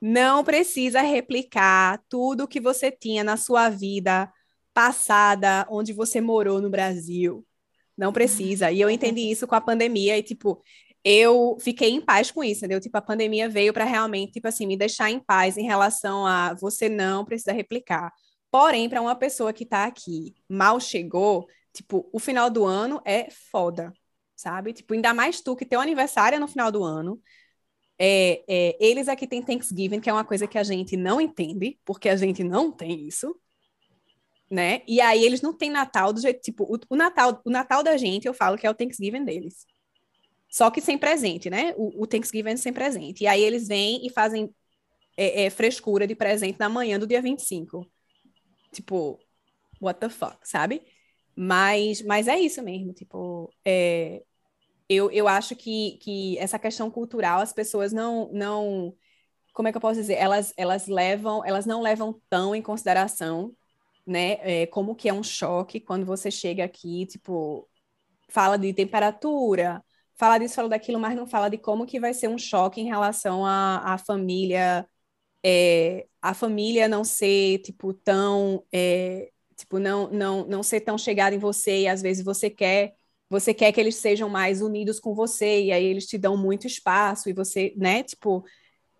[0.00, 4.32] não precisa replicar tudo que você tinha na sua vida
[4.72, 7.44] passada, onde você morou no Brasil.
[7.96, 8.70] Não precisa.
[8.70, 10.62] E eu entendi isso com a pandemia e, tipo,
[11.04, 12.80] eu fiquei em paz com isso, entendeu?
[12.80, 16.54] Tipo, a pandemia veio para realmente, tipo assim, me deixar em paz em relação a
[16.54, 18.12] você não precisa replicar.
[18.50, 23.28] Porém, para uma pessoa que está aqui, mal chegou, tipo, o final do ano é
[23.50, 23.92] foda,
[24.36, 24.72] sabe?
[24.72, 27.20] Tipo, ainda mais tu que teu aniversário é no final do ano,
[27.98, 31.78] é, é, eles aqui têm Thanksgiving, que é uma coisa que a gente não entende,
[31.84, 33.34] porque a gente não tem isso,
[34.50, 34.82] né?
[34.86, 37.96] E aí eles não têm Natal do jeito, tipo, o, o, Natal, o Natal da
[37.96, 39.66] gente, eu falo que é o Thanksgiving deles.
[40.48, 41.74] Só que sem presente, né?
[41.76, 43.24] O, o Thanksgiving sem presente.
[43.24, 44.54] E aí eles vêm e fazem
[45.16, 47.86] é, é, frescura de presente na manhã do dia 25.
[48.72, 49.18] Tipo,
[49.80, 50.82] what the fuck, sabe?
[51.36, 54.24] Mas, mas é isso mesmo, tipo, é,
[54.88, 58.94] eu, eu acho que, que essa questão cultural as pessoas não não
[59.52, 60.14] como é que eu posso dizer?
[60.14, 63.54] Elas elas levam elas não levam tão em consideração
[64.06, 64.38] né?
[64.42, 67.68] É, como que é um choque quando você chega aqui tipo
[68.28, 69.84] fala de temperatura
[70.16, 72.86] fala disso fala daquilo mas não fala de como que vai ser um choque em
[72.86, 74.88] relação à, à família
[75.44, 81.36] é, a família não ser tipo tão é, tipo não não não ser tão chegada
[81.36, 82.97] em você e às vezes você quer
[83.30, 86.66] você quer que eles sejam mais unidos com você, e aí eles te dão muito
[86.66, 88.44] espaço, e você, né, tipo,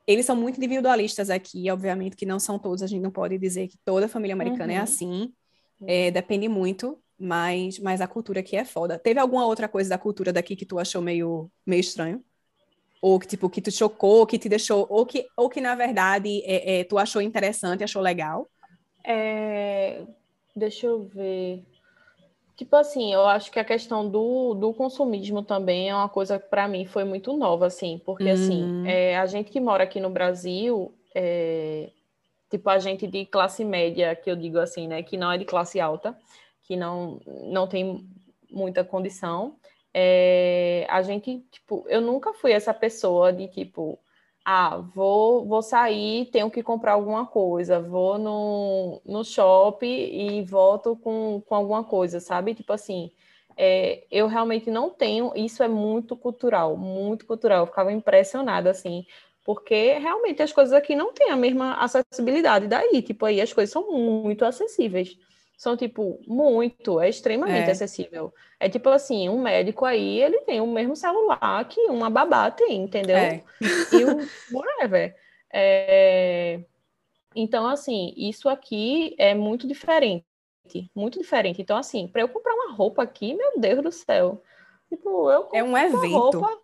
[0.07, 3.69] eles são muito individualistas aqui, obviamente que não são todos, a gente não pode dizer
[3.69, 4.81] que toda família americana é uhum.
[4.81, 5.33] é assim,
[5.87, 8.99] é, depende muito, mas, mas a cultura aqui é foda.
[8.99, 12.23] Teve alguma outra coisa da cultura daqui que tu achou meio, meio estranho?
[13.01, 16.43] Ou que, tipo, que tu chocou, que te deixou, ou que, ou que na verdade,
[16.45, 18.49] é, é tu achou interessante, achou legal?
[19.05, 20.05] É...
[20.55, 21.63] Deixa eu ver
[22.59, 26.49] Tipo assim, eu acho que a questão do, do consumismo também é uma coisa que
[26.49, 28.85] para mim foi muito nova, assim, porque assim, Uhum.
[28.85, 31.89] é, a gente que mora aqui no Brasil, é,
[32.51, 35.45] tipo a gente de classe média, que eu digo assim, né, que não é de
[35.45, 36.19] classe alta,
[36.65, 38.05] que não, não tem
[38.51, 39.55] muita condição,
[39.95, 44.01] é, a gente, tipo, eu nunca fui essa pessoa de tipo,
[44.51, 50.97] ah, vou, vou sair, tenho que comprar alguma coisa, vou no, no shopping e volto
[50.97, 52.55] com, com alguma coisa, sabe?
[52.55, 53.11] Tipo assim,
[53.59, 57.61] é, eu realmente não tenho, isso é muito cultural, muito cultural.
[57.61, 59.05] Eu ficava impressionada, assim,
[59.45, 63.03] porque realmente as coisas aqui não têm a mesma acessibilidade daí.
[63.03, 65.15] Tipo, aí as coisas são muito acessíveis.
[65.59, 67.73] São, tipo, muito, é extremamente É.
[67.73, 68.35] acessível.
[68.61, 72.83] É tipo assim, um médico aí, ele tem o mesmo celular que uma babá tem,
[72.85, 73.35] entendeu?
[73.35, 73.45] É.
[73.93, 75.17] e o whatever.
[75.53, 76.65] É,
[77.35, 80.25] Então, assim, isso aqui é muito diferente,
[80.95, 81.63] muito diferente.
[81.63, 84.43] Então, assim, para eu comprar uma roupa aqui, meu Deus do céu,
[84.89, 86.39] tipo, eu É um evento.
[86.39, 86.59] roupa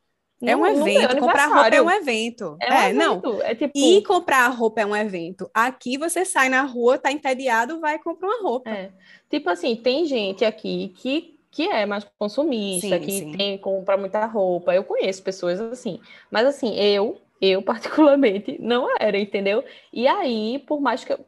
[0.49, 1.17] É um meu evento.
[1.19, 2.57] Comprar roupa é um evento.
[2.61, 3.13] É um É, não.
[3.19, 5.51] evento, é tipo, E comprar roupa é um evento.
[5.53, 8.71] Aqui você sai na rua, tá entediado, vai comprar uma roupa.
[8.71, 8.91] é.
[9.31, 13.33] tipo assim, tem gente aqui que, que é mais consumista, Sim, que sim.
[13.37, 14.75] tem compra muita roupa.
[14.75, 19.65] Eu conheço pessoas assim, mas assim, eu, eu particularmente não era, entendeu?
[19.93, 21.21] E aí, por mais que eu,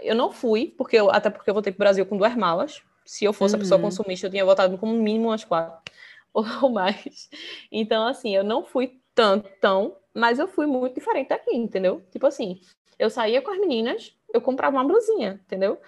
[0.00, 2.80] eu não fui, porque eu, até porque eu voltei pro Brasil com duas malas.
[3.04, 3.84] Se eu fosse a pessoa Uhum.
[3.86, 5.80] consumista, eu tinha voltado com no mínimo umas quatro
[6.62, 7.28] ou mais.
[7.70, 12.02] Então, assim, eu não fui tanto, tão, mas eu fui muito diferente daqui, entendeu?
[12.10, 12.60] Tipo assim,
[12.98, 15.78] eu saía com as meninas, eu comprava uma blusinha, entendeu?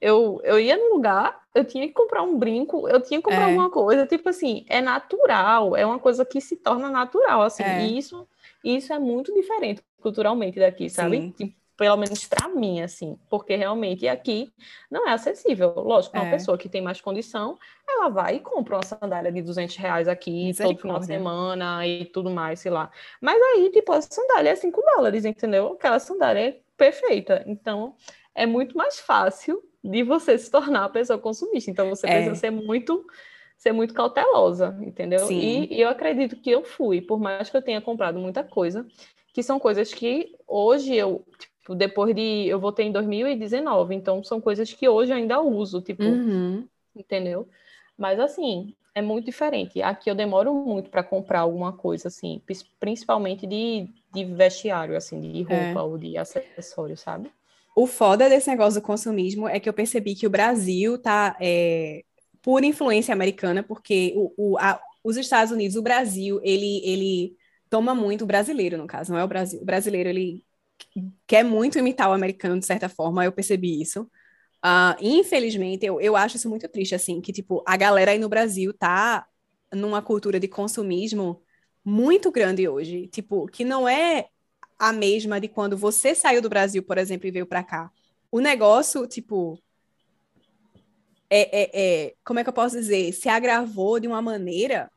[0.00, 3.46] Eu, eu ia num lugar, eu tinha que comprar um brinco, eu tinha que comprar
[3.46, 3.46] É.
[3.46, 7.78] alguma coisa, tipo assim, é natural, é uma coisa que se torna natural, assim, É.
[7.78, 8.28] e isso,
[8.64, 11.28] isso é muito diferente culturalmente daqui, sabe?
[11.36, 11.57] Sim.
[11.78, 14.52] Tipo, pelo menos para mim, assim, porque realmente aqui
[14.90, 15.72] não é acessível.
[15.76, 16.30] Lógico, uma É.
[16.30, 17.56] pessoa que tem mais condição,
[17.88, 22.04] ela vai e compra uma sandália de 200 reais aqui todo final de semana e
[22.06, 22.90] tudo mais, sei lá.
[23.20, 25.72] Mas aí, tipo, a sandália é 5 dólares, entendeu?
[25.74, 27.44] Aquela sandália é perfeita.
[27.46, 27.94] Então,
[28.34, 31.70] é muito mais fácil de você se tornar uma pessoa consumista.
[31.70, 32.10] Então, você É.
[32.10, 33.06] precisa ser muito
[33.56, 35.26] ser muito cautelosa, entendeu?
[35.26, 35.40] Sim.
[35.40, 38.86] E, e eu acredito que eu fui, por mais que eu tenha comprado muita coisa,
[39.34, 41.24] que são coisas que hoje eu,
[41.68, 45.80] tipo, depois de eu voltei em 2019, então são coisas que hoje eu ainda uso,
[45.82, 46.66] tipo, Uhum.
[46.96, 47.48] entendeu?
[47.96, 49.82] Mas assim, é muito diferente.
[49.82, 52.40] Aqui eu demoro muito para comprar alguma coisa assim,
[52.80, 55.82] principalmente de, de vestiário, assim, de roupa É.
[55.82, 57.30] ou de acessório, sabe?
[57.76, 62.02] O foda desse negócio do consumismo é que eu percebi que o Brasil tá é,
[62.42, 67.36] por influência americana, porque o, o- a- os Estados Unidos, o Brasil, ele, ele
[67.70, 69.60] toma muito o brasileiro, no caso, não é o Brasil.
[69.62, 70.44] O brasileiro, ele
[71.26, 74.10] quer muito imitar o americano, de certa forma, eu percebi isso.
[74.62, 78.28] Ah, infelizmente, eu, eu acho isso muito triste, assim, que, tipo, a galera aí no
[78.28, 79.26] Brasil tá
[79.72, 81.42] numa cultura de consumismo
[81.84, 84.28] muito grande hoje, tipo, que não é
[84.78, 87.90] a mesma de quando você saiu do Brasil, por exemplo, e veio para cá.
[88.30, 89.58] O negócio, tipo,
[91.30, 93.12] é, é, é, como é que eu posso dizer?
[93.12, 94.90] Se agravou de uma maneira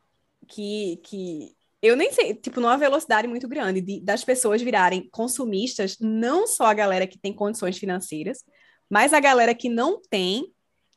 [0.48, 5.98] que, que eu nem sei, tipo, numa velocidade muito grande, de, das pessoas virarem consumistas,
[6.00, 8.44] não só a galera que tem condições financeiras,
[8.90, 10.54] mas a galera que não tem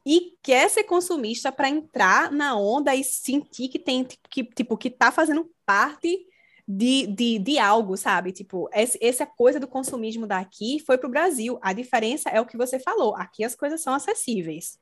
[0.07, 4.90] e quer ser consumista para entrar na onda e sentir que tem, que, tipo, que
[4.90, 6.27] tá fazendo parte
[6.68, 8.31] de, de, de algo, sabe?
[8.33, 11.59] Tipo, esse- essa coisa do consumismo daqui foi para o Brasil.
[11.62, 13.14] A diferença é o que você falou.
[13.16, 14.79] Aqui as coisas são acessíveis.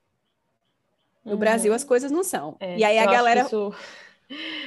[1.24, 1.38] No Uhum.
[1.38, 2.56] Brasil as coisas não são.
[2.58, 3.42] É, e aí a galera.
[3.42, 3.72] isso-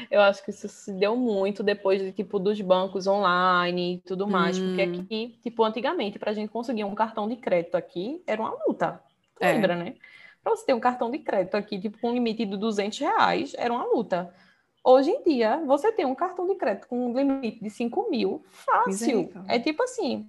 [0.09, 4.27] eu acho que isso se deu muito depois de, tipo, dos bancos online e tudo
[4.27, 4.57] mais.
[4.57, 5.01] Porque Hum.
[5.01, 9.01] aqui, tipo, antigamente, para a gente conseguir um cartão de crédito aqui, era uma luta.
[9.39, 9.51] É.
[9.53, 9.95] Lembra, né?
[10.43, 13.53] Para você ter um cartão de crédito aqui, tipo, com um limite de 200 reais,
[13.57, 14.33] era uma luta.
[14.83, 18.43] Hoje em dia, você tem um cartão de crédito com um limite de 5 mil,
[18.51, 19.31] fácil.
[19.47, 20.27] É tipo assim,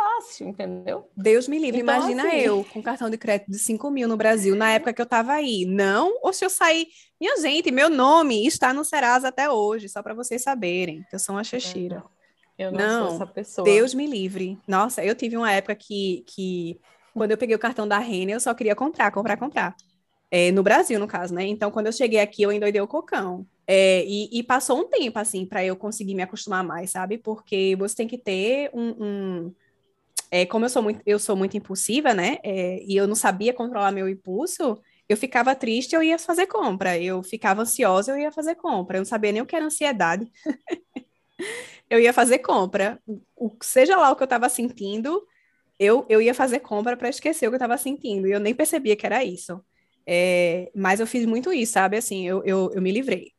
[0.00, 1.08] fácil, entendeu?
[1.16, 4.16] Deus me livre, Então, imagina assim- eu com cartão de crédito de 5 mil no
[4.16, 5.64] Brasil, na época que eu tava aí.
[5.66, 6.86] Não, ou se eu sair.
[7.20, 11.18] Minha gente, meu nome está no Serasa até hoje, só para vocês saberem, que eu
[11.18, 12.02] sou uma xexira.
[12.58, 13.64] Eu não, Não, sou essa pessoa.
[13.64, 14.58] Deus me livre.
[14.66, 16.80] Nossa, eu tive uma época que, que
[17.14, 19.74] quando eu peguei o cartão da Renner, eu só queria comprar, comprar, comprar.
[20.30, 21.44] É, no Brasil, no caso, né?
[21.44, 23.46] Então, quando eu cheguei aqui, eu endoidei o cocão.
[23.66, 27.18] É, e, e passou um tempo, assim, para eu conseguir me acostumar mais, sabe?
[27.18, 28.94] Porque você tem que ter um.
[29.46, 29.54] um-
[30.30, 32.38] é, como eu sou muito, eu sou muito impulsiva, né?
[32.44, 36.96] É, e eu não sabia controlar meu impulso, eu ficava triste, eu ia fazer compra.
[36.96, 38.96] Eu ficava ansiosa, eu ia fazer compra.
[38.96, 40.30] Eu não sabia nem o que era ansiedade.
[41.90, 43.02] eu ia fazer compra.
[43.34, 45.26] O, seja lá o que eu estava sentindo,
[45.80, 48.28] eu, eu ia fazer compra para esquecer o que eu estava sentindo.
[48.28, 49.60] E eu nem percebia que era isso.
[50.06, 51.96] É, mas eu fiz muito isso, sabe?
[51.96, 53.32] Assim, eu, eu, eu me livrei.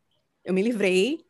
[0.43, 1.25] Eu me livrei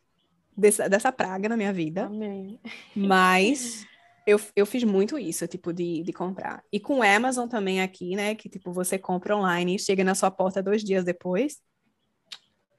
[0.57, 2.05] dessa, dessa praga na minha vida.
[2.05, 2.59] Amém.
[2.95, 3.85] Mas
[4.25, 6.63] eu, eu fiz muito isso, tipo, de, de comprar.
[6.71, 8.35] E com Amazon também aqui, né?
[8.35, 11.59] Que, tipo, você compra online e chega na sua porta dois dias depois.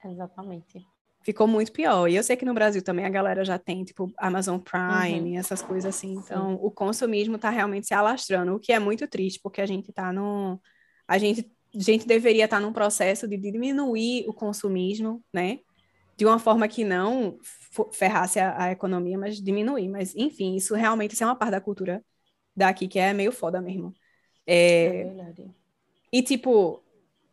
[0.05, 0.85] Exatamente.
[1.25, 2.09] Ficou muito pior.
[2.09, 5.39] E eu sei que no Brasil também a galera já tem, tipo, Amazon Prime, Uhum.
[5.39, 6.15] essas coisas assim.
[6.15, 6.59] Então, Sim.
[6.61, 10.13] o consumismo tá realmente se alastrando, o que é muito triste, porque a gente tá
[10.13, 10.61] no...
[11.07, 15.61] A gente, a gente deveria estar num processo de diminuir o consumismo, né?
[16.16, 17.38] De uma forma que não
[17.92, 19.88] ferrasse a, a economia, mas diminuir.
[19.88, 22.05] Mas, enfim, isso realmente isso é uma parte da cultura
[22.55, 23.94] daqui que é meio foda mesmo.
[24.46, 25.51] É verdade.
[26.12, 26.83] E, tipo,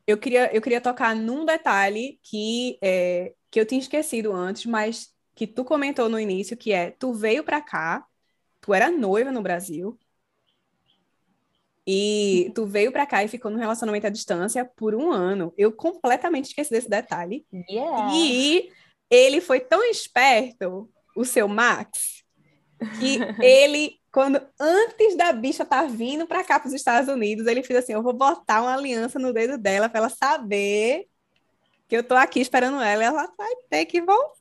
[0.08, 5.14] eu queria, eu queria tocar num detalhe que, é, que eu tinha esquecido antes, mas
[5.36, 8.06] que tu comentou no início, que é, tu veio pra cá,
[8.62, 9.98] tu era noiva no Brasil,
[11.92, 15.52] e tu veio pra cá e ficou num relacionamento à distância por um ano.
[15.58, 17.48] Eu completamente esqueci desse detalhe.
[17.68, 18.14] Yeah.
[18.14, 18.70] E
[19.10, 22.24] ele foi tão esperto, o seu Max,
[23.00, 27.80] que ele, quando antes da bicha tá vindo pra cá pros Estados Unidos, ele fez
[27.80, 31.08] assim: eu vou botar uma aliança no dedo dela pra ela saber
[31.88, 34.39] que eu tô aqui esperando ela, e ela vai ter que voltar.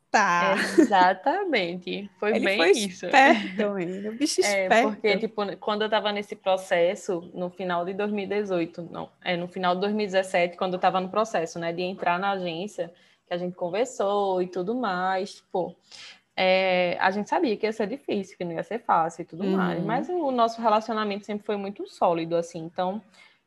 [0.79, 2.11] Exatamente.
[2.19, 3.07] Foi ele bem foi isso.
[3.07, 4.11] esperto, menino.
[4.11, 4.89] O bicho É, esperto.
[4.89, 9.75] porque, tipo, quando eu tava nesse processo, no final de 2018, não, é no final
[9.75, 12.93] de 2017, quando eu tava no processo, né, de entrar na agência,
[13.27, 15.75] que a gente conversou e tudo mais, pô,
[16.37, 19.45] é, a gente sabia que ia ser difícil, que não ia ser fácil e tudo
[19.45, 19.57] Uhum.
[19.57, 23.03] mais, mas o nosso relacionamento sempre foi muito sólido, assim, então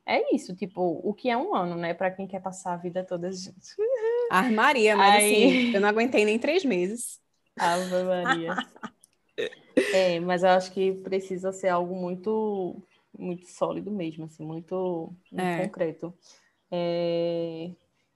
[0.06, 3.04] é isso, tipo, o que é um ano, né, para quem quer passar a vida
[3.04, 3.76] toda juntos.
[4.32, 7.20] Armaria, mas Aí- assim, eu não aguentei nem três meses.
[7.58, 8.56] Ave Maria.
[9.94, 12.76] É, mas eu acho que precisa ser algo muito,
[13.18, 15.66] muito sólido mesmo, assim, muito, muito É.
[15.66, 16.14] concreto.
[16.72, 17.72] É,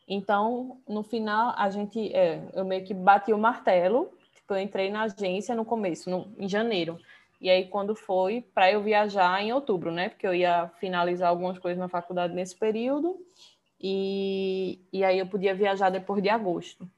[0.08, 4.90] então, no final, a gente, é, eu meio que bati o martelo, tipo, eu entrei
[4.90, 6.98] na agência no começo, no, em janeiro.
[7.42, 10.10] E aí, quando foi para eu viajar em outubro, né?
[10.10, 13.18] Porque eu ia finalizar algumas coisas na faculdade nesse período,
[13.80, 16.90] e, e aí eu podia viajar depois de agosto.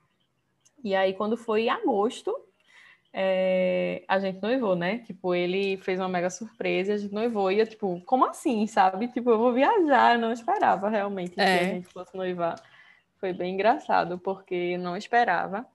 [0.84, 2.34] E aí, quando foi em agosto,
[3.12, 5.00] é, a gente noivou, né?
[5.00, 7.52] Tipo, ele fez uma mega surpresa e a gente noivou.
[7.52, 9.08] E eu, tipo, como assim, sabe?
[9.08, 11.60] Tipo, eu vou viajar, eu não esperava realmente que É.
[11.62, 12.56] a gente fosse noivar.
[13.20, 15.66] Foi bem engraçado, porque não esperava.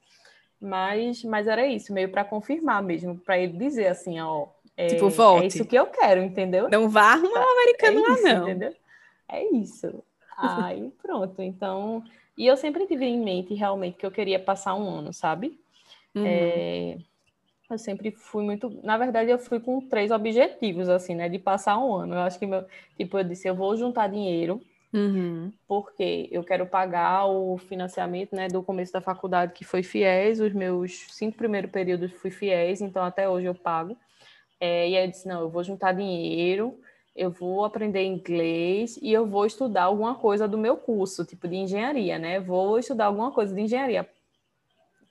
[0.62, 4.46] Mas, mas era isso, meio para confirmar mesmo, para ele dizer assim, ó.
[4.76, 5.42] É, Tipo, volte.
[5.42, 6.70] É isso que eu quero, entendeu?
[6.70, 8.48] Não vá arrumar um americano é lá, isso, não.
[8.48, 8.74] entendeu?
[9.28, 10.04] É isso.
[10.38, 12.04] Aí pronto, então.
[12.38, 15.58] E eu sempre tive em mente realmente que eu queria passar um ano, sabe?
[16.14, 16.24] Uhum.
[16.24, 16.96] É,
[17.68, 18.70] eu sempre fui muito.
[18.84, 21.28] Na verdade, eu fui com três objetivos, assim, né?
[21.28, 22.14] De passar um ano.
[22.14, 22.64] Eu acho que meu.
[22.96, 24.60] Tipo, eu disse, eu vou juntar dinheiro,
[24.92, 25.50] Uhum.
[25.66, 28.46] porque eu quero pagar o financiamento, né?
[28.48, 30.38] Do começo da faculdade, que foi fiéis.
[30.40, 33.96] Os meus cinco primeiros períodos fui fiéis, então até hoje eu pago.
[34.60, 36.78] É, e aí eu disse, não, eu vou juntar dinheiro,
[37.16, 41.56] eu vou aprender inglês e eu vou estudar alguma coisa do meu curso, tipo de
[41.56, 42.38] engenharia, né?
[42.38, 44.08] Vou estudar alguma coisa de engenharia.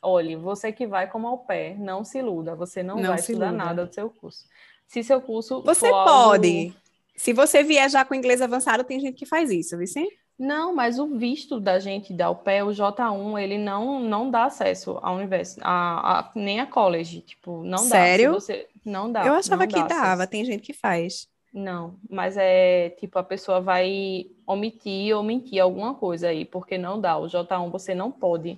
[0.01, 3.47] Olhe, você que vai como au pair, não se iluda, você não, Não vai estudar
[3.49, 3.63] iluda.
[3.65, 4.45] nada do seu curso.
[4.87, 6.73] Se seu curso Você for algo- pode.
[7.21, 9.85] Se você vier já com inglês avançado, tem gente que faz isso, viu?
[9.85, 10.07] sim?
[10.39, 14.97] Não, mas o visto da gente da UPE, o J1, ele não, não dá acesso
[15.03, 18.31] à universidade, nem a college, tipo, não Sério?
[18.31, 18.39] dá.
[18.39, 19.23] Você, não dá.
[19.23, 20.29] Eu achava não que dá dava, acesso.
[20.31, 21.27] tem gente que faz.
[21.53, 26.99] Não, mas é tipo, a pessoa vai omitir ou mentir alguma coisa aí, porque não
[26.99, 27.19] dá.
[27.19, 28.57] O J1 você não pode.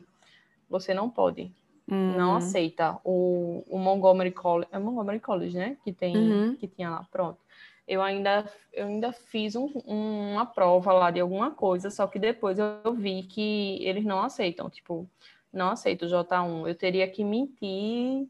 [0.69, 1.52] Você não pode.
[1.86, 2.36] Não Hum.
[2.38, 2.97] aceita.
[3.04, 5.76] O, o Montgomery College, é Montgomery College, né?
[5.84, 6.56] Que tem, Uhum.
[6.56, 7.42] que tinha lá, pronto.
[7.87, 12.57] Eu ainda, eu ainda fiz um- uma prova lá de alguma coisa, só que depois
[12.59, 15.09] eu vi que eles não aceitam, tipo,
[15.51, 16.67] não aceito o J1.
[16.67, 18.27] Eu teria que mentir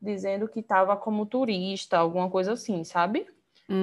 [0.00, 3.26] dizendo que estava como turista, alguma coisa assim, sabe?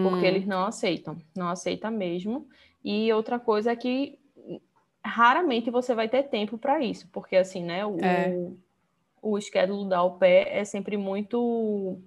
[0.01, 0.29] porque Hum.
[0.29, 2.47] eles não aceitam, não aceita mesmo.
[2.83, 4.17] E outra coisa é que
[5.03, 8.33] raramente você vai ter tempo para isso, porque assim, né, o, É.
[9.21, 11.99] o schedule da UPE é sempre muito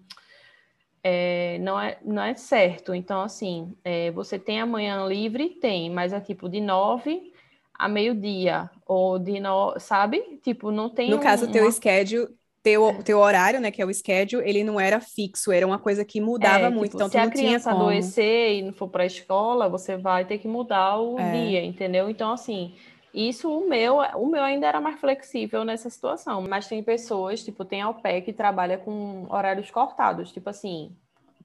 [1.07, 2.95] é, não, é, não é certo.
[2.95, 5.51] Então, assim, é, você tem amanhã livre?
[5.61, 7.33] Tem, mas é tipo de nove
[7.75, 10.41] a meio-dia, ou de no, sabe?
[10.43, 12.29] Tipo, não tem No um- caso, teu uma schedule,
[12.63, 16.05] teu, teu horário, né, que é o schedule, ele não era fixo, era uma coisa
[16.05, 19.07] que mudava É, muito, tipo, então se a criança adoecer e não for para a
[19.07, 21.27] escola, você vai ter que mudar o É.
[21.31, 22.11] dia, entendeu?
[22.11, 22.75] Então, assim,
[23.17, 27.65] isso o meu, o meu ainda era mais flexível nessa situação, mas tem pessoas, tipo,
[27.65, 30.95] tem ao pé que trabalha com horários cortados, tipo assim,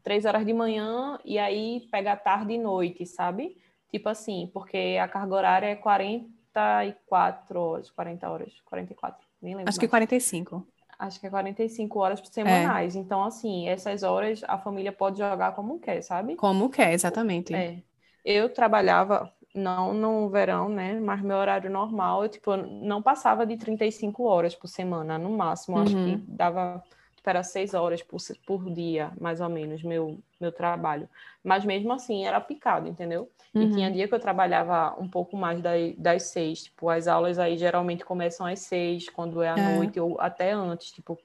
[0.03, 3.57] três horas de manhã e aí pega tarde e noite, sabe?
[3.89, 9.69] Tipo assim, porque a carga horária é 44 horas, 40 horas, 44, nem lembro.
[9.69, 9.79] Acho mais.
[9.79, 10.67] que 45.
[10.99, 12.95] Acho que é 45 horas semanais.
[12.95, 12.99] É.
[12.99, 16.35] Então, assim, essas horas a família pode jogar como quer, sabe?
[16.35, 17.53] Como quer, exatamente.
[17.53, 17.81] É.
[18.23, 20.99] Eu trabalhava, não no verão, né?
[20.99, 25.77] Mas meu horário normal, eu, tipo, não passava de 35 horas por semana, no máximo.
[25.77, 25.83] Uhum.
[25.83, 26.23] Acho que uhum.
[26.27, 26.83] dava
[27.23, 31.07] para seis horas por, por dia, mais ou menos, meu, meu trabalho.
[31.43, 33.29] Mas mesmo assim era picado, entendeu?
[33.53, 33.63] Uhum.
[33.63, 36.63] E tinha dia que eu trabalhava um pouco mais das, das seis.
[36.63, 39.75] Tipo, as aulas aí geralmente começam às seis, quando é à é.
[39.75, 41.17] noite, ou até antes, tipo,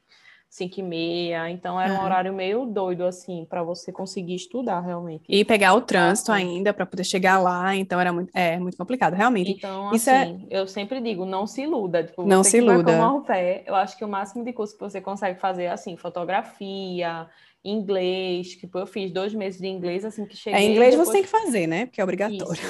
[0.49, 1.51] cinco e meia.
[1.51, 5.24] Então era um horário meio doido, assim, para você conseguir estudar realmente.
[5.28, 7.74] E pegar o trânsito ainda para poder chegar lá.
[7.74, 9.53] Então era muito, é, muito complicado, realmente.
[9.53, 10.61] Então, Isso é assim, é...
[10.61, 12.05] eu sempre digo, não se iluda.
[12.05, 12.97] Tipo, não se iluda.
[12.97, 15.97] Como pé, eu acho que o máximo de curso que você consegue fazer é assim,
[15.97, 17.28] fotografia
[17.64, 20.61] inglês, tipo, eu fiz dois meses de inglês assim que cheguei.
[20.61, 21.09] É, inglês depois...
[21.09, 21.86] você tem que fazer, né?
[21.86, 22.62] Porque é obrigatório.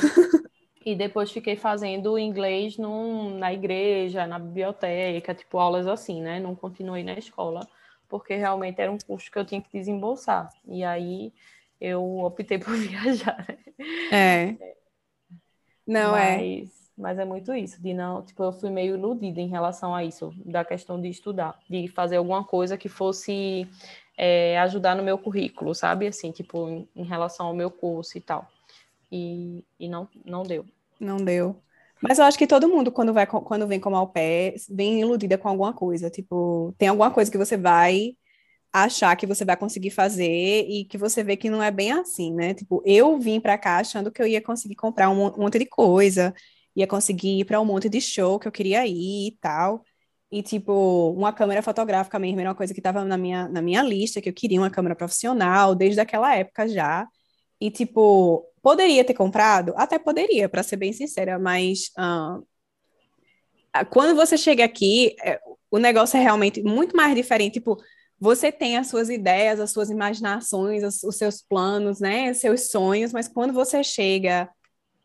[0.87, 6.39] E depois fiquei fazendo inglês num, na igreja, na biblioteca, tipo, aulas assim, né?
[6.39, 7.67] Não continuei na escola,
[8.09, 10.49] porque realmente era um custo que eu tinha que desembolsar.
[10.65, 11.33] E aí
[11.81, 13.59] eu optei por viajar, né?
[14.13, 14.77] É.
[15.85, 16.37] Não, é.
[16.37, 16.87] mas, é.
[16.97, 20.33] Mas é muito isso, de não, tipo, eu fui meio iludida em relação a isso,
[20.45, 23.69] da questão de estudar, de fazer alguma coisa que fosse
[24.17, 26.07] é, ajudar no meu currículo, sabe?
[26.07, 28.49] Assim, tipo, em, em, relação ao meu curso e tal.
[29.11, 30.65] E, e não, não deu.
[31.01, 31.63] Não deu.
[32.03, 35.39] Mas eu acho que todo mundo, quando, vai, quando vem como ao pé, vem iludida
[35.39, 36.11] com alguma coisa.
[36.11, 38.17] Tipo, tem alguma coisa que você vai
[38.73, 42.33] achar que você vai conseguir fazer e que você vê que não é bem assim,
[42.35, 42.55] né?
[42.55, 46.35] Tipo, eu vim para cá achando que eu ia conseguir comprar um, monte de coisa,
[46.75, 49.83] ia conseguir ir para um monte de show que eu queria ir e tal.
[50.31, 53.83] E, tipo, uma câmera fotográfica mesmo era uma coisa que estava na minha, na minha
[53.83, 57.09] lista, que eu queria uma câmera profissional desde aquela época já.
[57.61, 59.73] E, tipo, poderia ter comprado?
[59.77, 62.45] Até poderia, para ser bem sincera, mas uh,
[63.91, 65.41] quando você chega aqui, é,
[65.71, 67.55] o negócio é realmente muito mais diferente.
[67.55, 67.77] Tipo,
[68.19, 72.35] você tem as suas ideias, as suas imaginações, os, os seus planos, né?
[72.35, 74.51] Seus sonhos, mas quando você chega,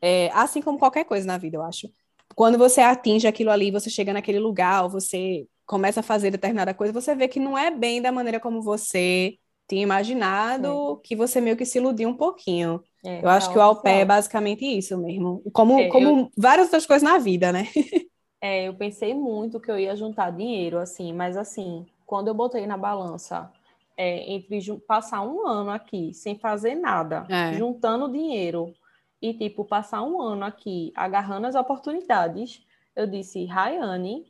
[0.02, 1.88] é, assim como qualquer coisa na vida, eu acho
[2.36, 6.74] quando você atinge aquilo ali, você chega naquele lugar, ou você começa a fazer determinada
[6.74, 9.38] coisa, você vê que não é bem da maneira como você
[9.68, 11.08] tinha imaginado, é.
[11.08, 12.82] que você meio que se iludiu um pouquinho.
[13.04, 15.42] É, eu acho que o au pair é basicamente isso mesmo.
[15.52, 16.32] Como, é, como eu...
[16.38, 17.68] várias outras coisas na vida, né?
[18.40, 22.68] é, eu pensei muito que eu ia juntar dinheiro, assim, mas assim, quando eu botei
[22.68, 23.52] na balança
[23.98, 27.54] é, entre passar um ano aqui sem fazer nada, é.
[27.54, 28.74] juntando dinheiro
[29.22, 34.26] e, tipo, passar um ano aqui agarrando as oportunidades, eu disse, Rayane,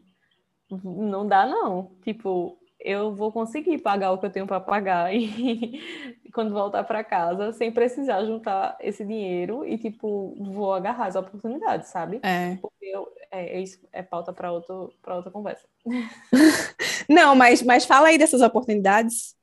[0.84, 1.92] não dá não.
[2.04, 5.80] Tipo, eu vou conseguir pagar o que eu tenho para pagar e
[6.34, 11.90] quando voltar para casa, sem precisar juntar esse dinheiro e, tipo, vou agarrar as oportunidades,
[11.90, 12.20] sabe?
[12.24, 12.58] É.
[12.62, 15.68] Porque eu, é, é isso é pauta para outra conversa.
[17.10, 19.36] não, mas, mas fala aí dessas oportunidades.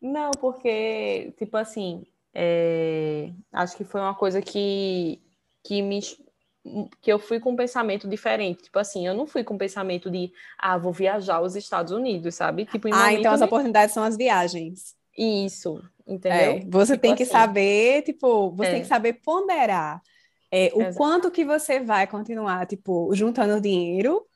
[0.00, 5.20] Não, porque, tipo assim, é, acho que foi uma coisa que,
[5.64, 6.00] que me
[7.00, 8.64] que eu fui com um pensamento diferente.
[8.64, 12.34] Tipo assim, eu não fui com um pensamento de, ah, vou viajar aos Estados Unidos,
[12.34, 12.66] sabe?
[12.66, 14.94] Tipo, ah, então as oportunidades são as viagens.
[15.16, 16.52] Isso, entendeu?
[16.52, 17.32] É, você tipo tem que assim.
[17.32, 18.72] saber, tipo, você é.
[18.72, 20.00] tem que saber ponderar
[20.50, 24.27] é, o quanto que você vai continuar, tipo, juntando dinheiro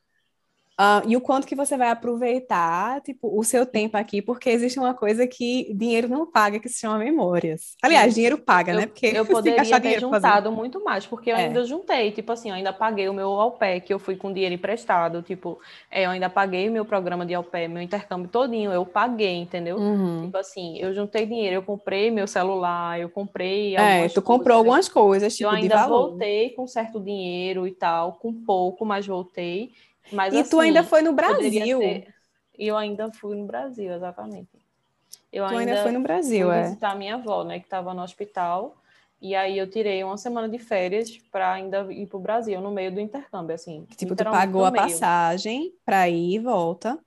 [0.81, 4.79] Uh, e o quanto que você vai aproveitar, tipo, o seu tempo aqui, porque existe
[4.79, 7.77] uma coisa que dinheiro não paga, que se chama memórias.
[7.83, 8.87] Aliás, dinheiro paga, eu, né?
[8.87, 11.45] Porque eu poderia ter juntado muito mais, porque eu é.
[11.45, 14.33] ainda juntei, tipo assim, eu ainda paguei o meu au pair, que eu fui com
[14.33, 15.61] dinheiro emprestado, tipo,
[15.91, 19.37] é, eu ainda paguei o meu programa de au pair, meu intercâmbio todinho, eu paguei,
[19.37, 19.77] entendeu?
[19.77, 20.23] Uhum.
[20.25, 24.89] Tipo assim, eu juntei dinheiro, eu comprei meu celular, eu comprei É, tu comprou algumas
[24.89, 29.71] coisas, tipo, Eu ainda voltei com certo dinheiro e tal, com pouco, mas voltei.
[30.11, 31.81] Mas, e assim, tu ainda foi no Brasil.
[31.83, 34.51] E eu ainda fui no Brasil, exatamente.
[35.33, 36.63] Eu tu ainda, ainda foi no Brasil, fui é.
[36.65, 38.77] visitar minha avó, né, que estava no hospital.
[39.21, 42.73] E aí eu tirei uma semana de férias para ainda ir para o Brasil no
[42.73, 43.87] meio do intercâmbio, assim.
[43.97, 46.99] Tipo, tu pagou a passagem para ir e volta,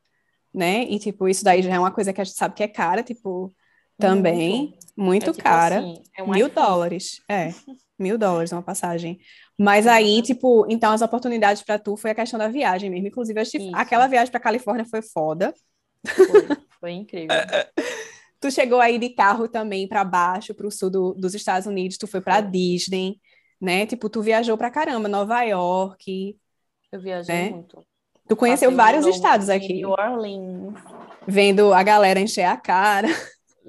[0.54, 0.84] né?
[0.84, 3.04] E tipo, isso daí já é uma coisa que a gente sabe que é cara,
[3.04, 3.54] tipo,
[3.98, 5.80] também muito, muito é, tipo, cara.
[5.80, 6.68] Assim, é um mil iPhone.
[6.68, 7.50] dólares, é,
[8.00, 9.20] mil dólares uma passagem.
[9.58, 13.08] Mas aí, tipo, então as oportunidades para tu foi a questão da viagem mesmo.
[13.08, 13.40] Inclusive,
[13.74, 15.54] aquela viagem para Califórnia foi foda.
[16.06, 16.48] Foi,
[16.80, 17.36] foi incrível.
[18.40, 21.98] tu chegou aí de carro também para baixo, para o sul do, dos Estados Unidos,
[21.98, 23.18] tu foi para Disney,
[23.60, 23.86] né?
[23.86, 26.38] Tipo, tu viajou para caramba, Nova York.
[26.92, 27.50] Eu viajei né?
[27.52, 27.86] muito.
[28.28, 29.74] Tu conheceu Passei vários estados aqui.
[29.74, 30.74] New Orleans.
[31.28, 33.08] Vendo a galera encher a cara.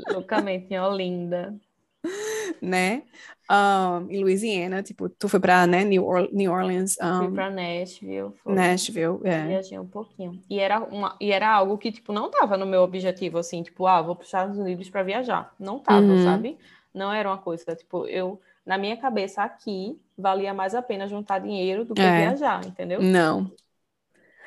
[0.09, 1.55] Loucamente em Olinda.
[2.61, 3.03] né?
[3.49, 6.97] Um, em Louisiana, tipo, tu foi pra né, New, or New Orleans.
[7.01, 8.33] Um, Fui pra Nashville.
[8.43, 8.55] Foi.
[8.55, 9.47] Nashville, é.
[9.47, 10.41] Viajei um pouquinho.
[10.51, 13.87] E era, uma, e era algo que, tipo, não tava no meu objetivo, assim, tipo,
[13.87, 15.55] ah, vou para os Estados Unidos para viajar.
[15.61, 16.25] Não tava, uhum.
[16.25, 16.59] sabe?
[16.93, 21.39] Não era uma coisa, tipo, eu, na minha cabeça, aqui, valia mais a pena juntar
[21.39, 22.19] dinheiro do que é.
[22.23, 23.01] viajar, entendeu?
[23.01, 23.49] Não.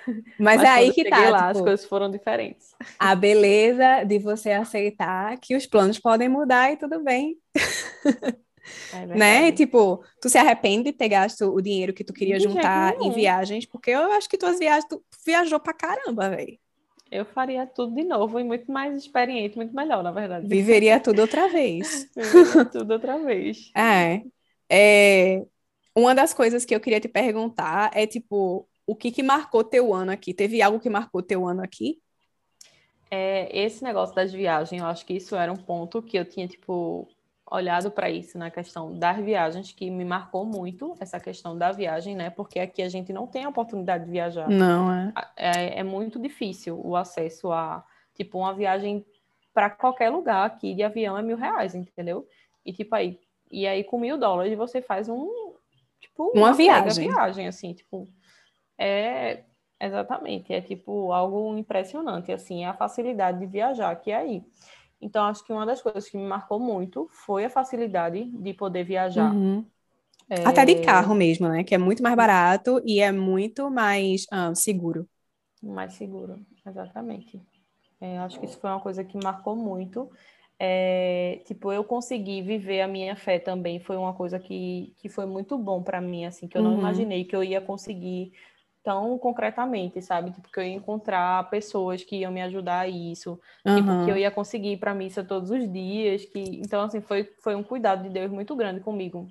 [0.38, 1.30] Mas, Mas é aí que tá.
[1.30, 2.76] Lá, tipo, as coisas foram diferentes.
[2.98, 7.38] A beleza de você aceitar que os planos podem mudar e tudo bem.
[8.94, 9.52] É né?
[9.52, 13.12] Tipo, tu se arrepende de ter gasto o dinheiro que tu queria de juntar em
[13.12, 16.58] viagens, porque eu acho que tuas viagens, tu viajou pra caramba, velho.
[17.12, 20.48] Eu faria tudo de novo e muito mais experiente, muito melhor, na verdade.
[20.48, 22.08] Viveria tudo outra vez.
[22.16, 23.72] Viveria tudo outra vez.
[23.76, 24.22] É.
[24.70, 25.46] é.
[25.96, 29.94] Uma das coisas que eu queria te perguntar é, tipo, o que que marcou teu
[29.94, 30.34] ano aqui?
[30.34, 32.00] Teve algo que marcou teu ano aqui?
[33.12, 36.48] É, esse negócio das viagens, eu acho que isso era um ponto que eu tinha,
[36.48, 37.08] tipo,
[37.52, 42.16] olhado para isso na questão das viagens, que me marcou muito essa questão da viagem,
[42.16, 42.30] né?
[42.30, 44.50] Porque aqui a gente não tem a oportunidade de viajar.
[44.50, 45.14] Não, é.
[45.36, 47.84] É, é muito difícil o acesso a,
[48.14, 49.06] tipo, uma viagem
[49.54, 52.28] para qualquer lugar aqui de avião é mil reais, entendeu?
[52.66, 53.20] E tipo aí,
[53.52, 55.54] e aí com mil dólares você faz um,
[56.00, 57.10] tipo, uma, uma viagem.
[57.10, 58.08] viagem, assim, tipo,
[58.78, 59.44] é
[59.82, 64.44] exatamente, é tipo algo impressionante, assim, a facilidade de viajar que é aí.
[65.02, 68.84] Então, acho que uma das coisas que me marcou muito foi a facilidade de poder
[68.84, 69.34] viajar.
[69.34, 69.66] Uhum.
[70.30, 70.46] É...
[70.46, 71.64] Até de carro mesmo, né?
[71.64, 75.08] Que é muito mais barato e é muito mais uh, seguro.
[75.62, 77.42] Mais seguro, exatamente.
[78.00, 80.10] É, acho que isso foi uma coisa que marcou muito.
[80.58, 83.80] É, tipo, eu consegui viver a minha fé também.
[83.80, 86.80] Foi uma coisa que, que foi muito bom para mim, assim, que eu não uhum.
[86.80, 88.32] imaginei que eu ia conseguir
[88.90, 90.32] tão concretamente, sabe?
[90.32, 93.76] Tipo, que eu ia encontrar pessoas que iam me ajudar a isso, uhum.
[93.76, 97.24] tipo, que eu ia conseguir ir para missa todos os dias, que então assim foi
[97.40, 99.28] foi um cuidado de Deus muito grande comigo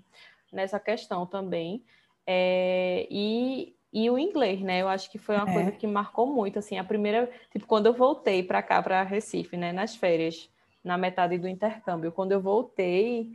[0.53, 1.83] nessa questão também.
[2.25, 3.09] É...
[3.11, 4.83] e e o inglês, né?
[4.83, 5.53] Eu acho que foi uma é.
[5.53, 9.57] coisa que marcou muito, assim, a primeira, tipo, quando eu voltei para cá, para Recife,
[9.57, 10.49] né, nas férias,
[10.85, 13.31] na metade do intercâmbio, quando eu voltei,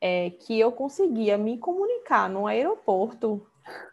[0.00, 3.46] é, que eu conseguia me comunicar no aeroporto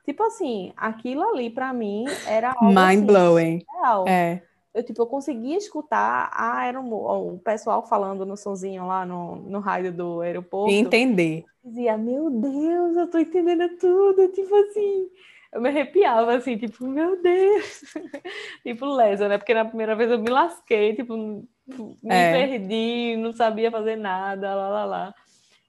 [0.04, 3.66] Tipo assim, aquilo ali para mim era algo mind assim, blowing.
[3.82, 4.08] Real.
[4.08, 4.44] É.
[4.74, 9.94] Eu tipo, eu conseguia escutar a o pessoal falando no sonzinho lá no, no rádio
[9.94, 10.70] do aeroporto.
[10.70, 11.46] E entender.
[11.64, 15.08] Dizia, meu Deus, eu tô entendendo tudo, tipo assim.
[15.54, 17.84] Eu me arrepiava assim, tipo, meu Deus.
[18.64, 19.38] tipo, lesa, né?
[19.38, 22.34] Porque na primeira vez eu me lasquei, tipo, me é.
[22.34, 25.16] perdi, não sabia fazer nada, lá, lá, lá.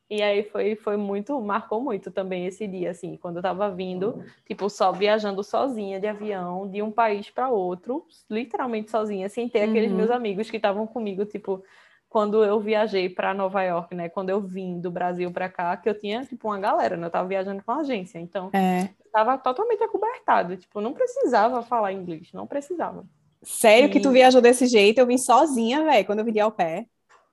[0.09, 4.25] E aí foi, foi muito, marcou muito também esse dia, assim, quando eu tava vindo,
[4.47, 9.65] tipo, só viajando sozinha de avião, de um país para outro, literalmente sozinha, sem ter
[9.65, 9.71] uhum.
[9.71, 11.61] aqueles meus amigos que estavam comigo, tipo,
[12.09, 14.09] quando eu viajei para Nova York, né?
[14.09, 17.09] Quando eu vim do Brasil para cá, que eu tinha, tipo, uma galera, né?
[17.09, 18.89] Eu tava viajando com a agência, então, é.
[19.13, 23.05] tava totalmente acobertado, tipo, não precisava falar inglês, não precisava.
[23.43, 23.91] Sério e...
[23.91, 24.99] que tu viajou desse jeito?
[24.99, 26.87] Eu vim sozinha, velho, quando eu vim de ao pé.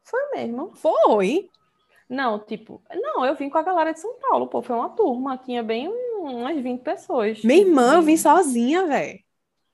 [0.03, 0.71] Foi mesmo.
[0.75, 1.49] Foi.
[2.13, 5.35] Não, tipo, não, eu vim com a galera de São Paulo, pô, foi uma turma,
[5.35, 5.89] tinha bem
[6.19, 7.43] umas 20 pessoas.
[7.43, 9.19] Minha irmã, eu vim sozinha, velho.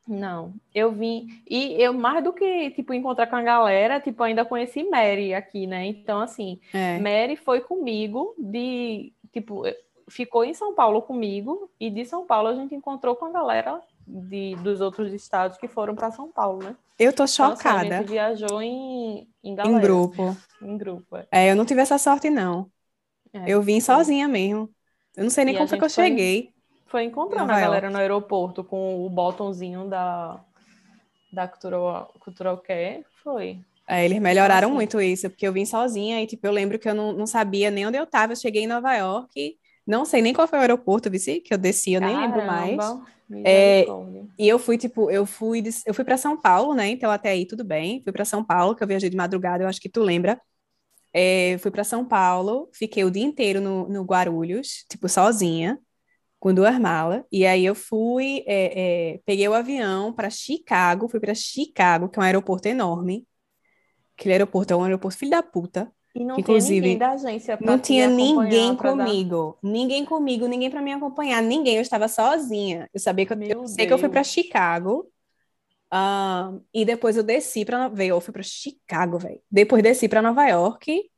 [0.07, 4.45] Não, eu vim, e eu mais do que, tipo, encontrar com a galera, tipo, ainda
[4.45, 6.97] conheci Mary aqui, né, então, assim, é.
[6.97, 9.63] Mary foi comigo de, tipo,
[10.09, 13.81] ficou em São Paulo comigo, e de São Paulo a gente encontrou com a galera
[14.09, 16.75] de, dos outros estados que foram para São Paulo, né?
[16.97, 17.59] Eu tô chocada.
[17.59, 19.77] Então, assim, a gente viajou em, em galera.
[19.77, 20.37] Em grupo.
[20.61, 21.27] Em grupo, é.
[21.31, 22.69] é eu não tive essa sorte, não.
[23.31, 24.69] É, eu vim sozinha mesmo.
[25.15, 26.53] Eu não sei nem e como foi que eu foi, cheguei.
[26.87, 30.43] Foi encontrando a galera no aeroporto com o botãozinho da,
[31.31, 33.05] da Cultural, Cultural Care.
[33.23, 33.59] Foi.
[33.87, 34.75] É, eles melhoraram assim.
[34.75, 37.71] muito isso, porque eu vim sozinha e, tipo, eu lembro que eu não, não sabia
[37.71, 38.33] nem onde eu tava.
[38.33, 41.57] Eu cheguei em Nova York, não sei nem qual foi o aeroporto, vice, que eu
[41.57, 42.19] desci, eu Caramba.
[42.19, 42.77] nem lembro mais.
[43.45, 43.85] É,
[44.37, 46.89] e eu fui, tipo, eu fui, eu fui para São Paulo, né?
[46.89, 48.01] Então até aí tudo bem.
[48.03, 50.39] Fui para São Paulo, que eu viajei de madrugada, eu acho que tu lembra.
[51.13, 55.79] É, fui para São Paulo, fiquei o dia inteiro no, no Guarulhos, tipo, sozinha,
[56.39, 57.23] com duas malas.
[57.31, 62.19] E aí eu fui, é, é peguei o avião para Chicago, fui para Chicago, que
[62.19, 63.27] é um aeroporto enorme.
[64.17, 65.91] Aquele aeroporto é um aeroporto filho da puta.
[66.15, 69.57] E não Inclusive, tinha ninguém da agência Não tinha ninguém comigo.
[69.61, 69.69] Dar...
[69.69, 71.75] Ninguém comigo, ninguém para me acompanhar, ninguém.
[71.75, 72.89] Eu estava sozinha.
[72.93, 75.07] Eu sabia que eu, sei que eu fui para Chicago.
[75.91, 79.41] Um, e depois eu desci para veio, eu fui para Chicago, velho.
[79.49, 81.09] Depois desci para Nova York.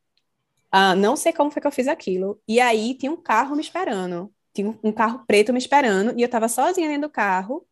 [0.74, 2.42] Uh, não sei como foi que eu fiz aquilo.
[2.48, 4.32] E aí tinha um carro me esperando.
[4.54, 7.66] Tinha um carro preto me esperando e eu estava sozinha dentro do carro.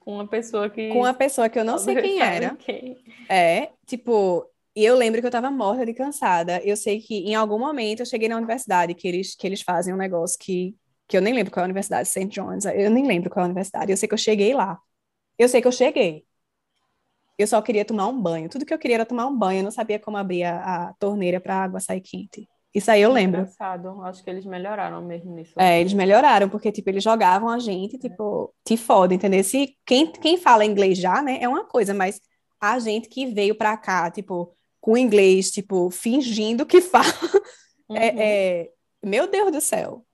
[0.00, 2.54] Com uma pessoa que com uma pessoa que eu não sei quem era.
[2.56, 2.96] Quem.
[3.28, 6.60] É, tipo, E eu lembro que eu tava morta de cansada.
[6.62, 9.94] Eu sei que em algum momento eu cheguei na universidade, que eles, que eles fazem
[9.94, 10.76] um negócio que,
[11.08, 12.26] que eu nem lembro qual é a universidade, St.
[12.26, 12.66] John's.
[12.66, 13.90] Eu nem lembro qual é a universidade.
[13.90, 14.78] Eu sei que eu cheguei lá.
[15.38, 16.26] Eu sei que eu cheguei.
[17.38, 18.50] Eu só queria tomar um banho.
[18.50, 19.60] Tudo que eu queria era tomar um banho.
[19.60, 22.46] Eu não sabia como abrir a, a torneira para a água sair quente.
[22.74, 23.40] Isso aí eu lembro.
[23.40, 24.02] Engraçado.
[24.02, 25.54] Acho que eles melhoraram mesmo nisso.
[25.58, 29.42] É, eles melhoraram, porque, tipo, eles jogavam a gente, tipo, te foda, entendeu?
[29.42, 32.20] Se, quem, quem fala inglês já, né, é uma coisa, mas
[32.60, 34.54] a gente que veio pra cá, tipo,
[34.86, 37.04] com inglês, tipo, fingindo que fala.
[37.88, 37.98] É, uhum.
[37.98, 38.70] É, é...
[39.00, 40.04] Meu Deus do céu.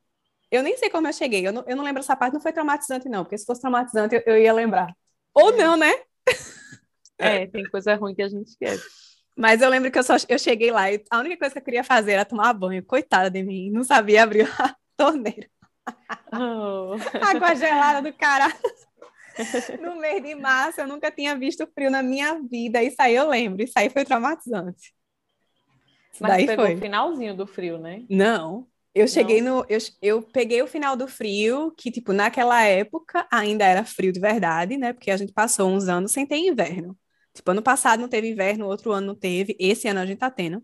[0.51, 1.47] Eu nem sei como eu cheguei.
[1.47, 4.15] Eu não, eu não lembro essa parte, não foi traumatizante, não, porque se fosse traumatizante
[4.15, 4.95] eu, eu ia lembrar.
[5.33, 5.91] Ou não, né?
[7.17, 8.85] É, tem coisa ruim que a gente esquece.
[9.35, 11.65] Mas eu lembro que eu, só, eu cheguei lá e a única coisa que eu
[11.65, 12.85] queria fazer era tomar banho.
[12.85, 15.49] Coitada de mim, não sabia abrir a torneira.
[16.31, 16.95] Oh.
[17.27, 18.53] Água gelada do cara.
[19.81, 22.83] no mês de março, eu nunca tinha visto frio na minha vida.
[22.83, 23.63] Isso aí eu lembro.
[23.63, 24.93] Isso aí foi traumatizante.
[26.13, 26.75] Isso Mas pegou foi.
[26.75, 28.05] o finalzinho do frio, né?
[28.09, 28.67] Não.
[28.95, 29.59] Eu cheguei Não.
[29.59, 29.67] no.
[29.69, 34.21] Eu, eu peguei o final do frio, que, tipo, naquela época ainda era frio de
[34.21, 34.93] verdade, né?
[34.93, 36.97] Porque a gente passou uns anos sem ter inverno.
[37.33, 40.31] Tipo, ano passado não teve inverno, outro ano não teve, esse ano a gente tá
[40.31, 40.59] tendo.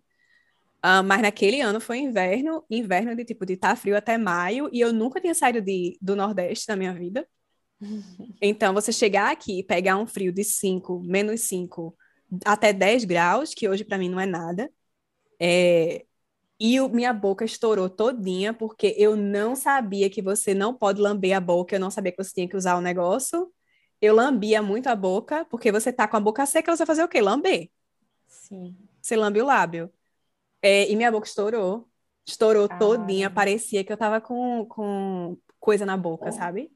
[0.84, 4.68] Uh, mas naquele ano foi inverno, inverno de tipo de estar tá frio até maio,
[4.72, 7.26] e eu nunca tinha saído de, do Nordeste na minha vida.
[8.40, 11.96] Então, você chegar aqui e pegar um frio de 5, menos 5,
[12.44, 14.70] até 10 graus, que hoje para mim não é nada,
[15.40, 16.04] é...
[16.58, 21.36] e o, minha boca estourou todinha, porque eu não sabia que você não pode lamber
[21.36, 23.52] a boca, eu não sabia que você tinha que usar o negócio.
[24.00, 27.02] Eu lambia muito a boca, porque você tá com a boca seca, você vai fazer
[27.02, 27.20] o quê?
[27.20, 27.68] Lamber.
[28.28, 28.76] Sim.
[29.00, 29.92] Você lambe o lábio.
[30.62, 31.88] É, e minha boca estourou.
[32.26, 32.78] Estourou ah.
[32.78, 36.32] todinha, parecia que eu tava com, com coisa na boca, oh.
[36.32, 36.70] sabe?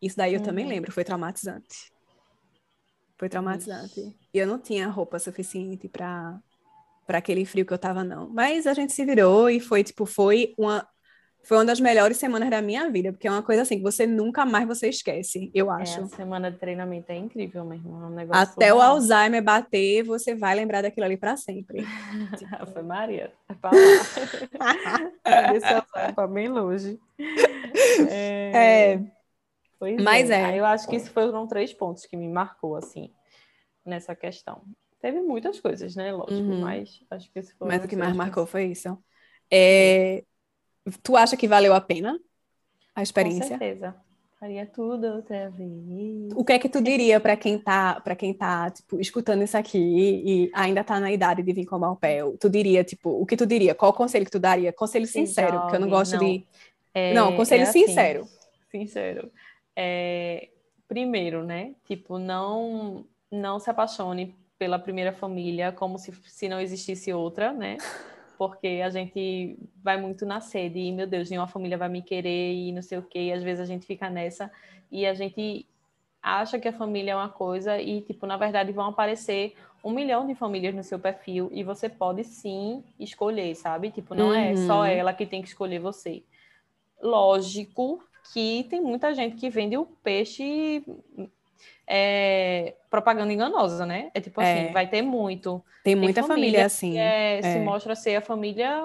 [0.00, 0.46] Isso daí eu uhum.
[0.46, 1.92] também lembro, foi traumatizante.
[3.16, 4.00] Foi traumatizante.
[4.00, 4.16] Ixi.
[4.32, 6.38] E eu não tinha roupa suficiente para
[7.06, 8.28] para aquele frio que eu tava não.
[8.28, 10.86] Mas a gente se virou e foi tipo, foi uma
[11.42, 14.06] foi uma das melhores semanas da minha vida, porque é uma coisa assim que você
[14.06, 16.00] nunca mais você esquece, eu acho.
[16.00, 20.02] É, a semana de treinamento é incrível mesmo, é um negócio Até o Alzheimer bater,
[20.02, 21.86] você vai lembrar daquilo ali para sempre.
[22.74, 23.78] foi Maria, é pra lá.
[25.56, 27.00] Esse Alzheimer bem longe.
[28.10, 28.52] É...
[28.94, 29.17] é...
[29.78, 30.54] Pois Mas é.
[30.54, 30.58] é.
[30.58, 33.12] Eu acho que isso foram três pontos que me marcou, assim,
[33.84, 34.62] nessa questão.
[35.00, 36.12] Teve muitas coisas, né?
[36.12, 36.60] Lógico, uhum.
[36.60, 37.68] mas acho que esse foi.
[37.68, 38.98] Mas o que mais marcou foi isso.
[39.50, 40.24] É...
[41.02, 42.18] Tu acha que valeu a pena
[42.94, 43.42] a experiência?
[43.42, 43.94] Com certeza.
[44.40, 46.32] Faria tudo outra vez.
[46.34, 49.56] O que é que tu diria para quem tá, para quem tá, tipo, escutando isso
[49.56, 52.20] aqui e ainda tá na idade de vir com o pé?
[52.38, 53.74] Tu diria, tipo, o que tu diria?
[53.74, 54.72] Qual conselho que tu daria?
[54.72, 56.24] Conselho sincero, porque eu não gosto não.
[56.24, 56.46] de
[56.94, 58.28] é, Não, conselho é assim, sincero.
[58.70, 59.30] Sincero
[59.80, 60.48] é,
[60.88, 61.76] primeiro, né?
[61.86, 67.76] Tipo, não não se apaixone pela primeira família como se, se não existisse outra, né?
[68.36, 72.54] Porque a gente vai muito na sede e, meu Deus, nenhuma família vai me querer
[72.54, 73.26] e não sei o quê.
[73.26, 74.50] E às vezes a gente fica nessa
[74.90, 75.66] e a gente
[76.20, 79.54] acha que a família é uma coisa e, tipo, na verdade vão aparecer
[79.84, 83.92] um milhão de famílias no seu perfil e você pode sim escolher, sabe?
[83.92, 84.34] Tipo, não uhum.
[84.34, 84.86] é só uhum.
[84.86, 86.24] ela que tem que escolher você.
[87.00, 88.02] Lógico
[88.32, 90.82] que tem muita gente que vende o peixe
[91.86, 94.10] é, propaganda enganosa, né?
[94.14, 94.72] É tipo assim, é.
[94.72, 95.64] vai ter muito.
[95.82, 96.98] Tem muita tem família, família, assim.
[96.98, 98.82] É, se mostra ser a família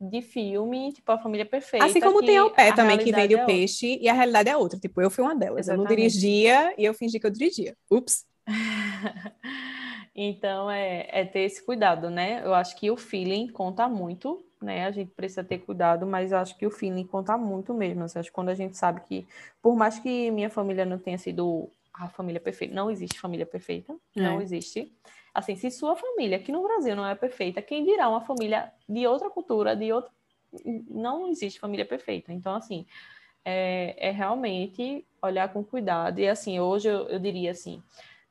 [0.00, 1.86] de filme, tipo a família perfeita.
[1.86, 4.56] Assim como tem o pé também que vende o é peixe e a realidade é
[4.56, 4.78] outra.
[4.78, 5.66] Tipo, eu fui uma delas.
[5.66, 5.90] Exatamente.
[5.90, 7.74] Eu não dirigia e eu fingi que eu dirigia.
[7.90, 8.26] Ups.
[10.14, 12.42] então é, é ter esse cuidado, né?
[12.44, 14.86] Eu acho que o feeling conta muito né?
[14.86, 18.04] A gente precisa ter cuidado, mas acho que o feeling conta muito mesmo.
[18.04, 19.26] Assim, acho que quando a gente sabe que,
[19.62, 23.94] por mais que minha família não tenha sido a família perfeita, não existe família perfeita,
[24.16, 24.20] é.
[24.20, 24.92] não existe.
[25.32, 29.06] Assim, se sua família aqui no Brasil não é perfeita, quem dirá uma família de
[29.06, 30.10] outra cultura, de outra.
[30.88, 32.32] Não existe família perfeita.
[32.32, 32.86] Então, assim,
[33.44, 36.18] é, é realmente olhar com cuidado.
[36.18, 37.82] E, assim, hoje eu, eu diria assim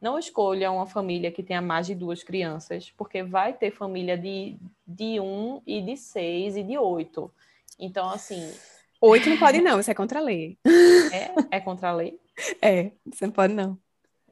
[0.03, 4.57] não escolha uma família que tenha mais de duas crianças, porque vai ter família de,
[4.85, 7.31] de um e de seis e de oito.
[7.79, 8.53] Então, assim.
[8.99, 10.57] Oito não pode, não, isso é contra a lei.
[11.13, 12.19] É, é contra a lei?
[12.61, 13.79] É, você não pode, não.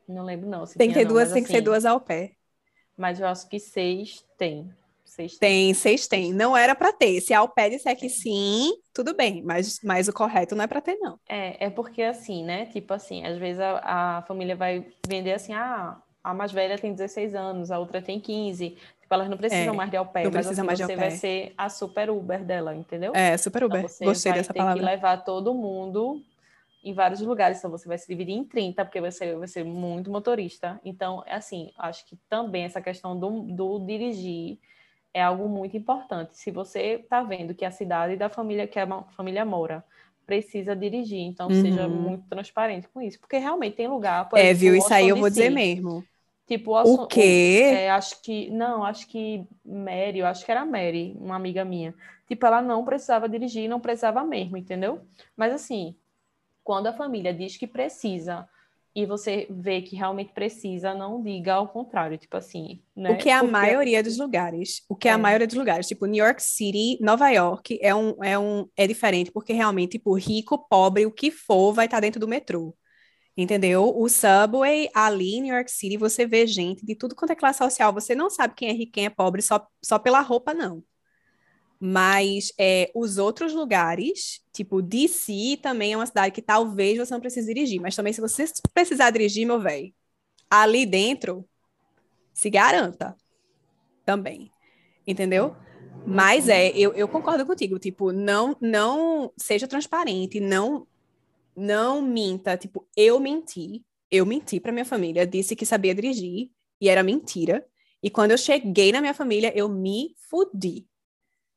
[0.06, 0.66] Não lembro, não.
[0.66, 2.34] tem que ter não, duas, tem assim, que ser duas ao pé.
[2.98, 4.70] Mas eu acho que seis tem.
[5.06, 6.34] Seis tem, seis tem.
[6.34, 7.22] Não era para ter.
[7.22, 10.82] Se a Alpé disser que sim, tudo bem, mas, mas o correto não é para
[10.82, 11.20] ter, não.
[11.28, 12.66] É, é porque assim, né?
[12.66, 16.94] Tipo assim, às vezes a, a família vai vender assim, ah, a mais velha tem
[16.94, 18.70] 16 anos, a outra tem 15.
[18.70, 21.54] Tipo, elas não precisam é, mais de ao pé, mas assim, mais você vai ser
[21.58, 23.14] a super Uber dela, entendeu?
[23.16, 23.80] É, super Uber.
[23.80, 24.80] Então, você Gostei vai dessa ter palavra.
[24.80, 26.22] que levar todo mundo
[26.84, 30.10] em vários lugares, então você vai se dividir em 30, porque você vai ser muito
[30.10, 30.80] motorista.
[30.84, 34.58] Então, é assim, acho que também essa questão do, do dirigir
[35.14, 36.38] é algo muito importante.
[36.38, 39.84] Se você está vendo que a cidade da família que a família mora
[40.26, 41.62] precisa dirigir, então uhum.
[41.62, 44.30] seja muito transparente com isso, porque realmente tem lugar.
[44.34, 44.76] é, exemplo, viu?
[44.76, 46.04] Isso aí eu vou dizer mesmo.
[46.48, 47.62] Tipo, o, o quê?
[47.64, 51.64] O, é, acho que não, acho que Mary, eu acho que era Mary, uma amiga
[51.64, 51.94] minha.
[52.28, 55.02] Tipo, ela não precisava dirigir, não precisava mesmo, entendeu?
[55.36, 55.96] Mas assim,
[56.64, 58.48] quando a família diz que precisa
[58.94, 63.12] e você vê que realmente precisa, não diga ao contrário, tipo assim, né?
[63.12, 63.52] O que é a Porque...
[63.52, 64.84] maioria dos lugares.
[64.90, 67.96] O que é, é, a maioria dos lugares, tipo New York City, Nova York é
[67.96, 71.98] um é um é diferente porque realmente tipo rico, pobre, o que for vai estar
[71.98, 72.76] tá dentro do metrô.
[73.38, 73.98] Entendeu?
[73.98, 77.60] O subway ali em New York City, você vê gente de tudo quanto é classe
[77.60, 77.94] social.
[77.94, 80.84] Você não sabe quem é rico, quem é pobre só, só pela roupa, não.
[81.84, 87.20] Mas é, os outros lugares, tipo DC, também é uma cidade que talvez você não
[87.20, 87.82] precise dirigir.
[87.82, 89.92] Mas também, se você precisar dirigir, meu velho,
[90.48, 91.44] ali dentro,
[92.36, 93.16] se garanta
[94.06, 94.52] também.
[95.08, 95.56] Entendeu?
[96.06, 100.88] Mas é, eu, eu concordo contigo, tipo, não não seja transparente, não
[101.56, 106.90] não minta, tipo, eu menti, eu menti para minha família, disse que sabia dirigir e
[106.90, 107.66] era mentira.
[108.04, 110.88] E quando eu cheguei na minha família, eu me fudi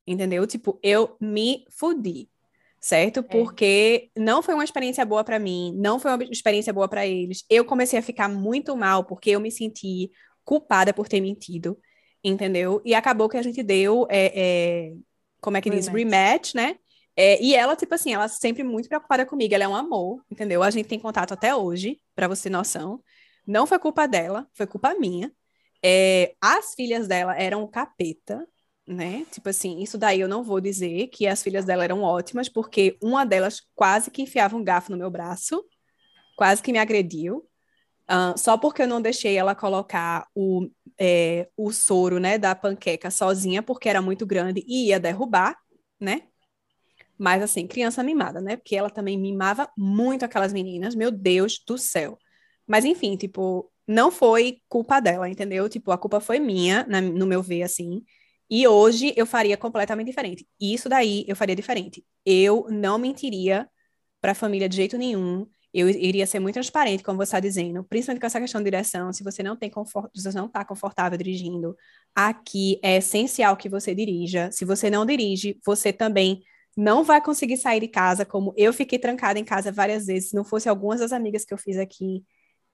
[0.07, 0.47] entendeu?
[0.47, 2.29] Tipo, eu me fudi,
[2.81, 3.21] certo?
[3.21, 3.23] É.
[3.23, 7.45] Porque não foi uma experiência boa para mim, não foi uma experiência boa para eles.
[7.49, 10.11] Eu comecei a ficar muito mal porque eu me senti
[10.45, 11.79] culpada por ter mentido,
[12.23, 12.83] entendeu?
[12.85, 14.93] E acabou que a gente deu, é, é,
[15.41, 15.87] como é que rematch.
[15.87, 16.77] diz, rematch, né?
[17.17, 20.63] É, e ela, tipo assim, ela sempre muito preocupada comigo, ela é um amor, entendeu?
[20.63, 23.01] A gente tem contato até hoje, para você ter noção.
[23.47, 25.33] Não foi culpa dela, foi culpa minha.
[25.83, 28.47] É, as filhas dela eram um capeta,
[28.87, 29.25] né?
[29.31, 32.97] Tipo assim, isso daí eu não vou dizer que as filhas dela eram ótimas, porque
[33.03, 35.65] uma delas quase que enfiava um garfo no meu braço,
[36.37, 37.49] quase que me agrediu,
[38.11, 40.69] uh, só porque eu não deixei ela colocar o,
[40.99, 45.57] é, o soro, né, da panqueca sozinha, porque era muito grande e ia derrubar,
[46.01, 46.23] né?
[47.19, 48.57] Mas assim, criança mimada, né?
[48.57, 52.19] Porque ela também mimava muito aquelas meninas, meu Deus do céu.
[52.67, 55.69] Mas enfim, tipo, não foi culpa dela, entendeu?
[55.69, 58.03] Tipo, a culpa foi minha, na, no meu ver, assim.
[58.51, 60.47] E hoje eu faria completamente diferente.
[60.61, 62.05] Isso daí eu faria diferente.
[62.25, 63.69] Eu não mentiria
[64.21, 65.47] para a família de jeito nenhum.
[65.73, 69.13] Eu iria ser muito transparente, como você está dizendo, principalmente com essa questão de direção.
[69.13, 71.77] Se você não tem conforto, se você não está confortável dirigindo,
[72.15, 74.51] aqui é essencial que você dirija.
[74.53, 76.43] Se você não dirige, você também
[76.77, 80.31] não vai conseguir sair de casa, como eu fiquei trancada em casa várias vezes.
[80.31, 82.25] Se não fosse algumas das amigas que eu fiz aqui,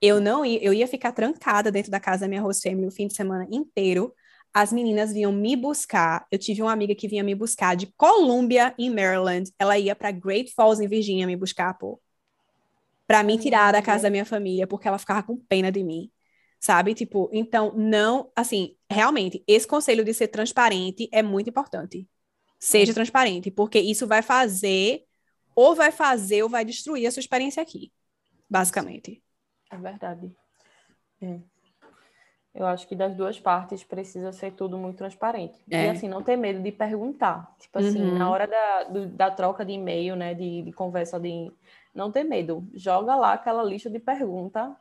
[0.01, 2.91] eu não ia, eu ia ficar trancada dentro da casa da minha host family o
[2.91, 4.13] fim de semana inteiro
[4.53, 6.25] as meninas vinham me buscar.
[6.29, 9.51] Eu tive uma amiga que vinha me buscar de Columbia, em Maryland.
[9.57, 12.01] Ela ia para Great Falls, em Virgínia, me buscar, pô.
[13.07, 16.11] Pra me tirar da casa da minha família, porque ela ficava com pena de mim.
[16.59, 16.93] Sabe?
[16.93, 18.31] Tipo, então, não.
[18.35, 22.07] Assim, realmente, esse conselho de ser transparente é muito importante.
[22.59, 25.03] Seja transparente, porque isso vai fazer,
[25.55, 27.91] ou vai fazer, ou vai destruir a sua experiência aqui.
[28.49, 29.23] Basicamente.
[29.71, 30.31] É verdade.
[31.21, 31.39] É.
[32.53, 35.57] Eu acho que das duas partes precisa ser tudo muito transparente.
[35.69, 35.85] É.
[35.85, 37.55] E assim, não ter medo de perguntar.
[37.57, 38.17] Tipo assim, uhum.
[38.17, 41.49] na hora da, do, da troca de e-mail, né, de, de, conversa, de
[41.95, 42.67] não ter medo.
[42.73, 44.75] Joga lá aquela lista de pergunta,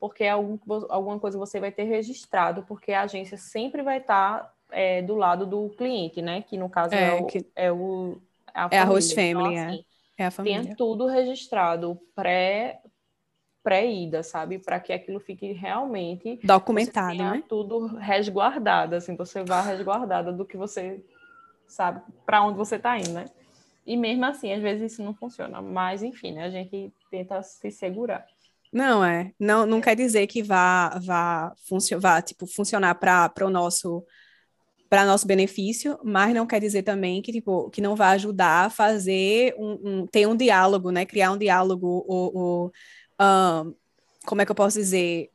[0.00, 0.58] porque algum,
[0.88, 5.46] alguma coisa você vai ter registrado, porque a agência sempre vai estar é, do lado
[5.46, 6.42] do cliente, né?
[6.42, 7.46] Que no caso é, é o, que...
[7.54, 8.20] é o
[8.52, 9.92] a é a host family, então, assim, é.
[10.22, 10.62] É a família.
[10.62, 12.80] Tenha tudo registrado pré
[13.62, 14.58] pré-ida, sabe?
[14.58, 17.42] Para que aquilo fique realmente documentado, né?
[17.48, 21.02] Tudo resguardado, assim, você vá resguardada do que você
[21.66, 23.26] sabe para onde você está indo, né?
[23.86, 26.44] E mesmo assim, às vezes isso não funciona, mas enfim, né?
[26.44, 28.24] A gente tenta se segurar.
[28.72, 33.50] Não é, não, não quer dizer que vá vá, funcio vá tipo funcionar para o
[33.50, 34.04] nosso
[34.88, 38.70] para nosso benefício, mas não quer dizer também que tipo que não vai ajudar a
[38.70, 41.04] fazer um, um ter um diálogo, né?
[41.04, 42.72] Criar um diálogo ou, ou
[43.22, 43.74] um,
[44.24, 45.30] como é que eu posso dizer?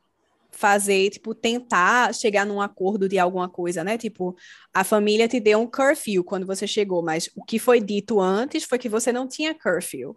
[0.50, 3.96] Fazer, tipo, tentar chegar num acordo de alguma coisa, né?
[3.96, 4.36] Tipo,
[4.74, 8.64] a família te deu um curfew quando você chegou, mas o que foi dito antes
[8.64, 10.16] foi que você não tinha curfew.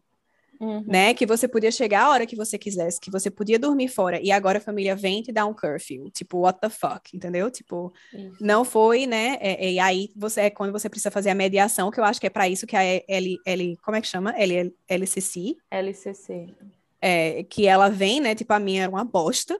[0.59, 0.83] Uhum.
[0.85, 1.13] Né?
[1.15, 4.31] Que você podia chegar a hora que você quisesse, que você podia dormir fora, e
[4.31, 6.09] agora a família vem te dar um curfew.
[6.11, 7.49] Tipo, what the fuck, entendeu?
[7.49, 8.37] Tipo, isso.
[8.39, 9.37] não foi, né?
[9.41, 12.27] É, e aí você é quando você precisa fazer a mediação, que eu acho que
[12.27, 14.33] é para isso que a L, L, como é que chama?
[14.37, 15.55] L, LCC?
[15.71, 16.55] LCC
[17.01, 18.35] é, que ela vem, né?
[18.35, 19.55] Tipo, a minha era uma bosta.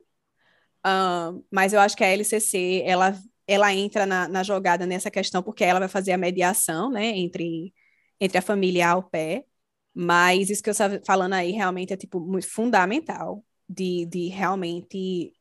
[0.86, 3.16] Uh, mas eu acho que a LCC, ela,
[3.48, 7.08] ela entra na, na, jogada nessa questão, porque ela vai fazer a mediação, né?
[7.08, 7.74] Entre,
[8.20, 9.46] entre a família a au pair.
[9.94, 15.34] Mas isso que eu estava falando aí realmente é, tipo, muito fundamental de, de realmente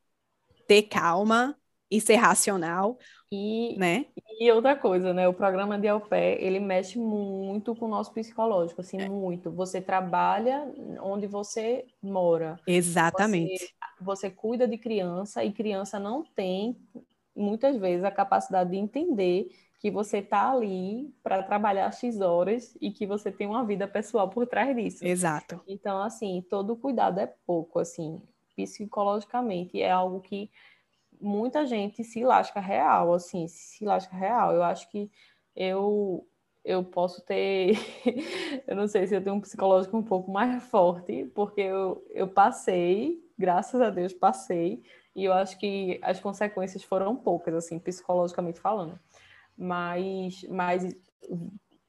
[0.66, 1.56] ter calma
[1.90, 2.98] e ser racional,
[3.32, 4.06] e, né?
[4.40, 5.28] E outra coisa, né?
[5.28, 9.08] O programa de au pair, ele mexe muito com o nosso psicológico, assim, é.
[9.08, 9.52] muito.
[9.52, 10.66] Você trabalha
[11.00, 12.56] onde você mora.
[12.66, 13.56] Exatamente.
[13.58, 16.76] Você, você cuida de criança e criança não tem,
[17.36, 22.90] muitas vezes, a capacidade de entender que você está ali para trabalhar X horas e
[22.90, 25.06] que você tem uma vida pessoal por trás disso.
[25.06, 25.62] Exato.
[25.68, 28.20] Então, assim, todo cuidado é pouco, assim,
[28.56, 29.80] psicologicamente.
[29.80, 30.50] É algo que
[31.20, 34.52] muita gente se lasca real, assim, se lasca real.
[34.52, 35.10] Eu acho que
[35.54, 36.26] eu
[36.62, 37.72] eu posso ter,
[38.68, 42.28] eu não sei se eu tenho um psicológico um pouco mais forte, porque eu, eu
[42.28, 44.82] passei, graças a Deus passei,
[45.16, 48.98] e eu acho que as consequências foram poucas, assim, psicologicamente falando.
[49.56, 50.94] Mas, mas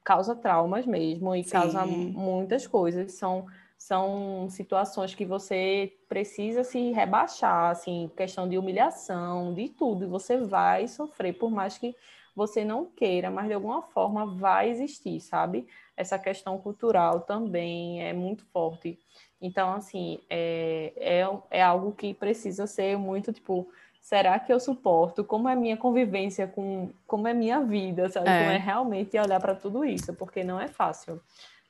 [0.04, 1.52] causa traumas mesmo e Sim.
[1.52, 3.14] causa muitas coisas.
[3.14, 3.46] São
[3.82, 10.38] são situações que você precisa se rebaixar, assim, questão de humilhação, de tudo, e você
[10.38, 11.96] vai sofrer, por mais que
[12.36, 15.68] você não queira, mas de alguma forma vai existir, sabe?
[15.98, 19.00] Essa questão cultural também é muito forte.
[19.42, 23.68] Então, assim, é, é, é algo que precisa ser muito, tipo,
[24.00, 25.24] será que eu suporto?
[25.24, 28.30] Como é minha convivência com, como é minha vida, sabe?
[28.30, 28.40] É.
[28.42, 31.20] Como é realmente olhar para tudo isso, porque não é fácil.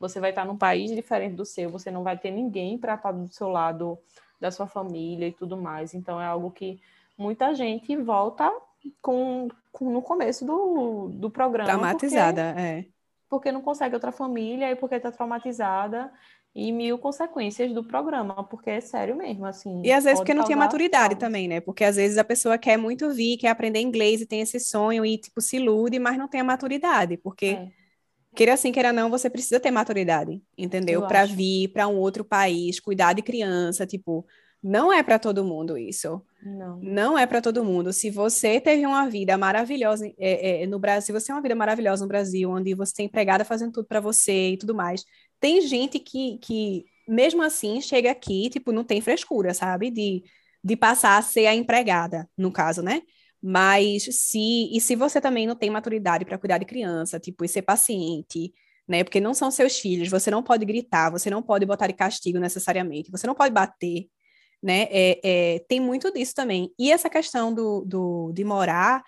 [0.02, 3.12] Você vai estar num país diferente do seu, você não vai ter ninguém para estar
[3.12, 3.99] do seu lado,
[4.39, 5.93] da sua família e tudo mais.
[5.93, 6.82] Então é algo que
[7.16, 8.52] muita gente volta
[8.99, 11.70] com, com no começo do, do programa.
[11.70, 12.86] Traumatizada, porque, é.
[13.30, 16.12] Porque não consegue outra família e porque está traumatizada
[16.54, 19.84] e mil consequências do programa, porque é sério mesmo, assim.
[19.86, 21.62] E às vezes porque não tem maturidade também, né?
[21.62, 25.06] Porque às vezes a pessoa quer muito vir, quer aprender inglês e tem esse sonho
[25.06, 27.81] e, tipo, se ilude, mas não tem a maturidade, porque é
[28.36, 31.06] queira assim, queira não, você precisa ter maturidade, entendeu?
[31.08, 34.26] Para vir para um outro país, cuidar de criança, tipo,
[34.64, 36.22] não é para todo mundo isso.
[36.44, 36.80] Não.
[36.82, 37.92] Não é para todo mundo.
[37.92, 41.56] Se você teve uma vida maravilhosa é, é, no Brasil, se você tem uma vida
[41.56, 45.04] maravilhosa no Brasil, onde você tem empregada fazendo tudo para você e tudo mais,
[45.40, 49.90] tem gente que, que mesmo assim chega aqui, tipo, não tem frescura, sabe?
[49.90, 50.24] De,
[50.64, 53.02] de passar a ser a empregada, no caso, né?
[53.42, 57.48] Mas se e se você também não tem maturidade para cuidar de criança, tipo, e
[57.48, 58.54] ser paciente,
[58.88, 59.04] né?
[59.04, 62.39] Porque não são seus filhos, você não pode gritar, você não pode botar de castigo
[62.39, 64.08] necessariamente, você não pode bater,
[64.62, 64.88] né?
[64.92, 65.20] É,
[65.56, 66.72] é, tem muito disso também.
[66.78, 69.04] E essa questão do, do, de morar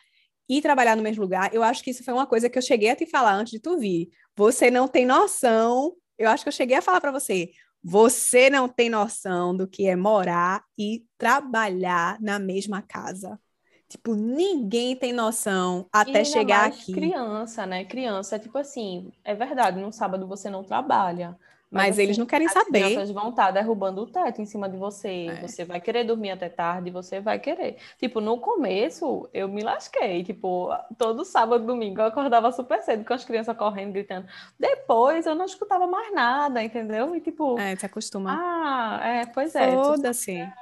[0.50, 2.90] e trabalhar no mesmo lugar, eu acho que isso foi uma coisa que eu cheguei
[2.90, 4.10] a te falar antes de tu vir.
[4.36, 5.94] Você não tem noção.
[6.18, 7.52] Eu acho que eu cheguei a falar para você.
[7.84, 13.40] Você não tem noção do que é morar e trabalhar na mesma casa.
[13.88, 16.94] Tipo, ninguém tem noção até chegar aqui.
[16.94, 17.86] Criança, né?
[17.86, 21.38] Criança, é tipo assim, é verdade, no sábado você não trabalha.
[21.74, 22.84] Mas, mas assim, eles não querem as saber.
[22.84, 25.28] As crianças vão estar tá derrubando o teto em cima de você.
[25.28, 25.42] É.
[25.42, 27.78] Você vai querer dormir até tarde, você vai querer.
[27.98, 30.24] Tipo, no começo, eu me lasquei.
[30.24, 30.70] Tipo,
[31.00, 34.28] todo sábado, domingo, eu acordava super cedo com as crianças correndo, gritando.
[34.60, 37.16] Depois, eu não escutava mais nada, entendeu?
[37.16, 37.58] E tipo...
[37.58, 38.38] É, se acostuma.
[38.40, 39.72] Ah, é, pois é.
[39.72, 40.38] Foda-se.
[40.38, 40.54] É,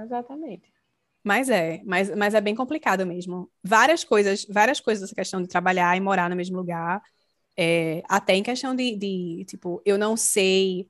[0.00, 0.71] exatamente.
[1.24, 3.50] Mas é, mas, mas é bem complicado mesmo.
[3.62, 7.00] Várias coisas, várias coisas essa questão de trabalhar e morar no mesmo lugar.
[7.56, 10.88] É, até em questão de, de, tipo, eu não sei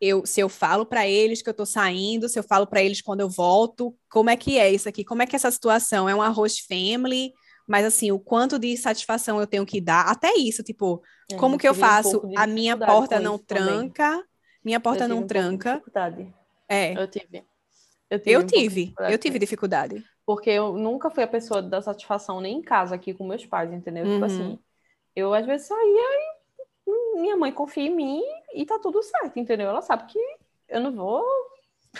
[0.00, 3.00] eu, se eu falo para eles que eu tô saindo, se eu falo para eles
[3.00, 5.04] quando eu volto, como é que é isso aqui?
[5.04, 6.08] Como é que é essa situação?
[6.08, 7.32] É um arroz family?
[7.66, 11.58] Mas assim, o quanto de satisfação eu tenho que dar, até isso, tipo, é, como
[11.58, 12.24] que eu faço?
[12.24, 14.24] Um a minha porta não tranca, também.
[14.64, 15.82] minha porta não um tranca.
[16.68, 16.96] É.
[16.96, 17.44] Eu tive.
[18.08, 20.04] Eu tive, eu, um tive, eu tive dificuldade.
[20.24, 23.72] Porque eu nunca fui a pessoa da satisfação nem em casa aqui com meus pais,
[23.72, 24.04] entendeu?
[24.04, 24.12] Uhum.
[24.14, 24.58] Tipo assim,
[25.14, 26.02] eu às vezes saía
[26.86, 28.22] e minha mãe confia em mim
[28.54, 29.68] e tá tudo certo, entendeu?
[29.68, 30.18] Ela sabe que
[30.68, 31.24] eu não vou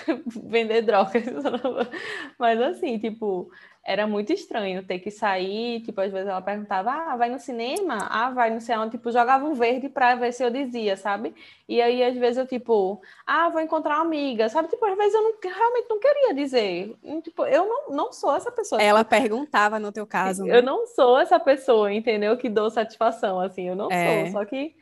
[0.27, 1.25] vender drogas.
[2.39, 3.51] Mas assim, tipo,
[3.87, 8.09] era muito estranho ter que sair, tipo, às vezes ela perguntava, ah, vai no cinema?
[8.11, 11.33] Ah, vai no cinema, tipo, jogava um verde pra ver se eu dizia, sabe?
[11.69, 14.69] E aí, às vezes, eu, tipo, ah, vou encontrar uma amiga, sabe?
[14.69, 16.97] Tipo, às vezes eu não, realmente não queria dizer.
[17.23, 18.83] Tipo, eu não, não sou essa pessoa.
[18.83, 20.45] Ela perguntava no teu caso.
[20.45, 20.59] Né?
[20.59, 22.37] Eu não sou essa pessoa, entendeu?
[22.37, 24.25] Que dou satisfação, assim, eu não é.
[24.25, 24.75] sou, só que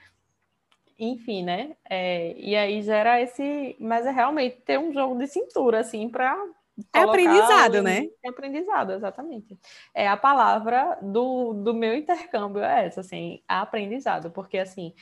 [0.99, 1.77] enfim, né?
[1.89, 3.77] É, e aí gera esse.
[3.81, 6.37] Mas é realmente ter um jogo de cintura, assim, para
[6.93, 8.09] é aprendizado, né?
[8.25, 9.57] É aprendizado, exatamente.
[9.95, 14.93] É a palavra do, do meu intercâmbio é essa, assim, aprendizado, porque assim,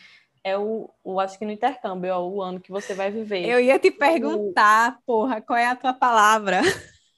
[0.45, 3.49] é o, o acho que no intercâmbio é o ano que você vai viver.
[3.49, 5.03] Eu ia te perguntar, o...
[5.07, 6.61] porra, qual é a tua palavra?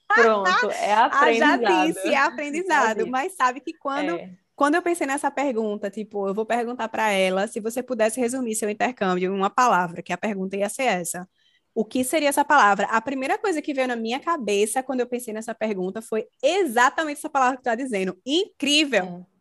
[0.07, 1.65] Pronto, é aprendizado.
[1.65, 4.31] Ah, já disse, é aprendizado, mas sabe que quando é.
[4.57, 8.55] Quando eu pensei nessa pergunta, tipo, eu vou perguntar para ela se você pudesse resumir
[8.55, 11.29] seu intercâmbio em uma palavra, que a pergunta ia ser essa.
[11.75, 12.87] O que seria essa palavra?
[12.87, 17.19] A primeira coisa que veio na minha cabeça quando eu pensei nessa pergunta foi exatamente
[17.19, 18.17] essa palavra que tu está dizendo.
[18.25, 19.27] Incrível!
[19.31, 19.35] É.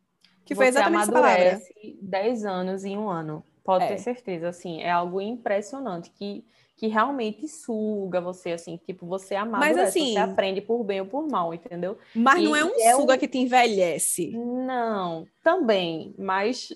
[0.43, 1.61] Que foi exatamente essa palavra.
[2.01, 3.45] 10 anos em um ano.
[3.64, 3.88] Pode é.
[3.89, 6.43] ter certeza, assim, é algo impressionante que
[6.76, 11.08] que realmente suga você, assim, tipo, você amadurece, mas, assim, você aprende por bem ou
[11.08, 11.98] por mal, entendeu?
[12.16, 13.18] Mas e não é um é suga um...
[13.18, 14.32] que te envelhece.
[14.32, 16.70] Não, também, mas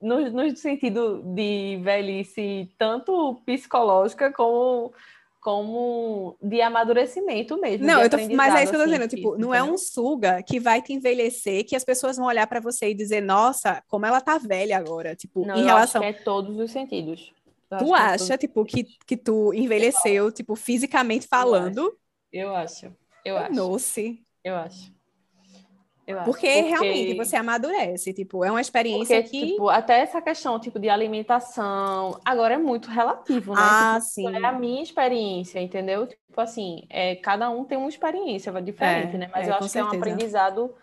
[0.00, 4.92] no, no sentido de velhice, tanto psicológica como
[5.40, 7.86] como de amadurecimento mesmo.
[7.86, 9.76] Não, eu tô, mas é isso que eu tô dizendo, assim, tipo, não é um
[9.76, 13.82] suga que vai te envelhecer, que as pessoas vão olhar para você e dizer, nossa,
[13.86, 17.30] como ela tá velha agora, tipo, não, em relação é todos os sentidos.
[17.78, 21.96] Tu acha, tipo, que, que tu envelheceu, tipo, fisicamente falando?
[22.32, 22.92] Eu acho.
[23.24, 23.54] Eu acho.
[23.54, 24.00] Nossa.
[24.42, 24.94] Eu acho.
[26.06, 26.30] Eu acho.
[26.30, 29.46] Porque, porque, realmente você amadurece, tipo, é uma experiência porque, que...
[29.52, 33.60] Tipo, até essa questão, tipo, de alimentação, agora é muito relativo, né?
[33.62, 34.36] Ah, tipo, sim.
[34.36, 36.06] É a minha experiência, entendeu?
[36.06, 39.30] Tipo assim, é, cada um tem uma experiência diferente, é, né?
[39.32, 40.74] Mas é, eu acho que é um aprendizado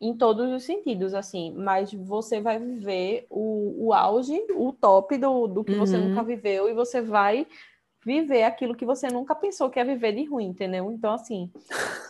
[0.00, 5.46] em todos os sentidos, assim, mas você vai viver o, o auge, o top do,
[5.46, 5.78] do que uhum.
[5.78, 7.46] você nunca viveu e você vai
[8.02, 10.90] viver aquilo que você nunca pensou que ia viver de ruim, entendeu?
[10.90, 11.50] Então, assim,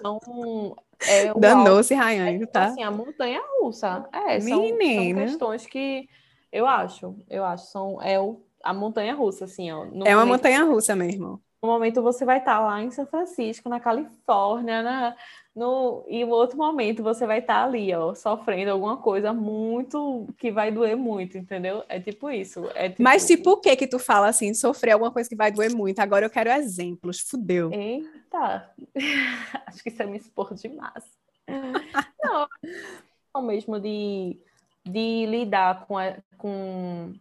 [0.01, 0.77] são...
[1.01, 2.67] É, Danou-se, Rayane, é, tá?
[2.67, 4.09] Assim, a montanha russa.
[4.13, 6.09] É, são, são, questões que
[6.53, 9.87] eu acho, eu acho, são, é o, a montanha russa, assim, ó.
[10.05, 11.43] é uma montanha russa mesmo.
[11.63, 15.17] No momento você vai estar lá em São Francisco, na Califórnia, na,
[15.55, 20.51] no, e no outro momento você vai estar ali, ó, sofrendo alguma coisa muito que
[20.53, 21.85] vai doer muito, entendeu?
[21.89, 22.65] É tipo isso.
[22.75, 23.03] É tipo...
[23.03, 25.99] Mas tipo o que que tu fala assim, sofrer alguma coisa que vai doer muito?
[25.99, 27.73] Agora eu quero exemplos, fudeu.
[27.73, 28.73] Eita,
[29.67, 31.05] acho que isso é me expor demais.
[32.23, 32.47] Não,
[33.35, 34.39] não mesmo de,
[34.85, 35.97] de lidar com,
[36.39, 37.13] com,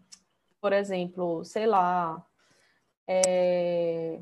[0.62, 2.24] por exemplo, sei lá,
[3.08, 4.20] é,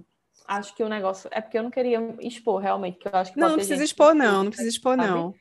[0.47, 1.29] acho que o negócio.
[1.33, 3.39] É porque eu não queria expor realmente, que eu acho que.
[3.39, 5.09] Não, não precisa expor, não, não precisa expor, sabe?
[5.09, 5.33] não.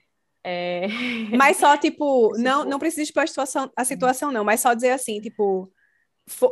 [0.44, 0.86] É...
[1.36, 4.92] Mas só, tipo, não, não precisa expor a situação, a situação, não, mas só dizer
[4.92, 5.68] assim, tipo,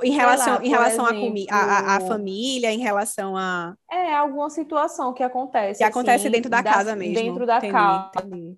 [0.03, 3.75] em relação, lá, em relação exemplo, a, a, a, família, em relação a.
[3.91, 5.79] É, alguma situação que acontece.
[5.79, 7.15] Que acontece assim, dentro da, da, casa mesmo.
[7.15, 8.11] Dentro da entendi, casa.
[8.25, 8.57] Entendi.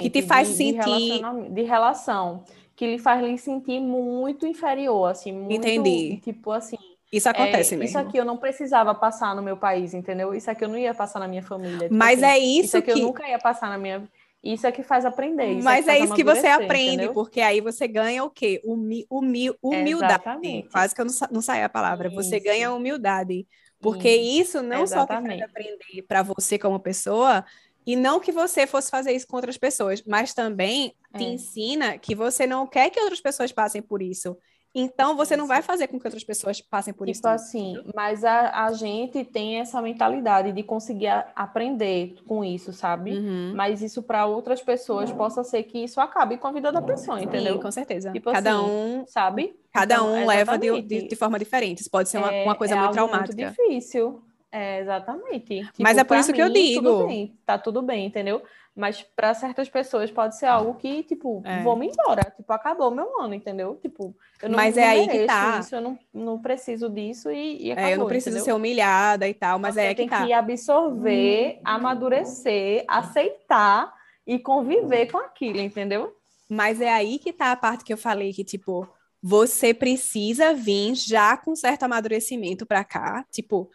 [0.00, 1.22] Que te faz de, sentir.
[1.52, 2.44] De relação.
[2.76, 5.54] Que lhe faz lhe sentir muito inferior, assim, muito.
[5.54, 6.18] Entendi.
[6.18, 6.78] Tipo assim
[7.12, 7.88] isso acontece é, mesmo.
[7.88, 10.32] Isso aqui eu não precisava passar no meu país, entendeu?
[10.32, 11.88] Isso aqui eu não ia passar na minha família.
[11.88, 14.08] Tipo Mas assim, é isso, isso aqui que eu nunca ia passar na minha.
[14.42, 15.52] Isso é que faz aprender.
[15.52, 17.12] Isso Mas é, que, é isso que você aprende, entendeu?
[17.12, 18.60] porque aí você ganha o quê?
[18.64, 20.14] Humi, humi, humildade.
[20.14, 20.68] Exatamente.
[20.70, 22.08] Quase que eu não, não saí a palavra.
[22.08, 22.16] Isso.
[22.16, 23.46] Você ganha humildade.
[23.80, 25.40] Porque isso, isso não Exatamente.
[25.40, 27.44] só te faz aprender para você como pessoa,
[27.86, 31.28] e não que você fosse fazer isso com outras pessoas, mas também te é.
[31.28, 34.36] ensina que você não quer que outras pessoas passem por isso.
[34.74, 37.20] Então, você não vai fazer com que outras pessoas passem por tipo isso.
[37.20, 42.72] Tipo assim, mas a, a gente tem essa mentalidade de conseguir a, aprender com isso,
[42.72, 43.12] sabe?
[43.12, 43.52] Uhum.
[43.54, 47.20] Mas isso para outras pessoas possa ser que isso acabe com a vida da pessoa,
[47.20, 47.54] entendeu?
[47.54, 48.12] Sim, com certeza.
[48.12, 49.56] Tipo cada assim, um, sabe?
[49.72, 51.80] Cada então, um leva de, de, de, forma diferente.
[51.80, 53.36] Isso pode ser uma, é, uma coisa é muito traumática.
[53.36, 54.22] Muito difícil.
[54.52, 55.60] É, exatamente.
[55.60, 56.90] Tipo, mas é por isso mim, que eu digo.
[56.90, 58.42] Tudo bem, tá tudo bem, entendeu?
[58.80, 61.62] Mas para certas pessoas pode ser algo que, tipo, é.
[61.62, 62.32] vou me embora.
[62.34, 63.76] Tipo, acabou meu ano, entendeu?
[63.76, 65.58] Tipo, eu não, mas é aí que tá.
[65.60, 68.44] Isso, eu não, não preciso disso e, e acabou, é, eu não preciso entendeu?
[68.46, 70.18] ser humilhada e tal, mas Você é aí que tá.
[70.20, 71.60] tem que absorver, hum.
[71.62, 73.92] amadurecer, aceitar
[74.26, 76.16] e conviver com aquilo, entendeu?
[76.48, 78.88] Mas é aí que tá a parte que eu falei que, tipo,
[79.22, 83.68] você precisa vir já com certo amadurecimento para cá, tipo,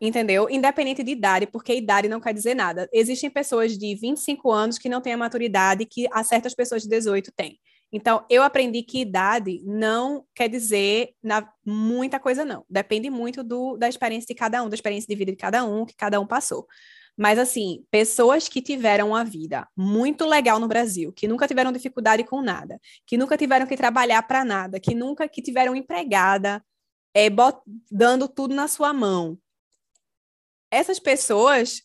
[0.00, 0.48] entendeu?
[0.48, 2.88] Independente de idade, porque idade não quer dizer nada.
[2.92, 7.30] Existem pessoas de 25 anos que não têm a maturidade que certas pessoas de 18
[7.32, 7.58] têm.
[7.92, 12.64] Então, eu aprendi que idade não quer dizer na, muita coisa, não.
[12.70, 15.84] Depende muito do, da experiência de cada um, da experiência de vida de cada um,
[15.84, 16.66] que cada um passou.
[17.16, 22.22] Mas, assim, pessoas que tiveram uma vida muito legal no Brasil, que nunca tiveram dificuldade
[22.24, 26.64] com nada, que nunca tiveram que trabalhar para nada, que nunca que tiveram empregada,
[27.12, 27.58] é, bot,
[27.90, 29.36] dando tudo na sua mão,
[30.70, 31.82] essas pessoas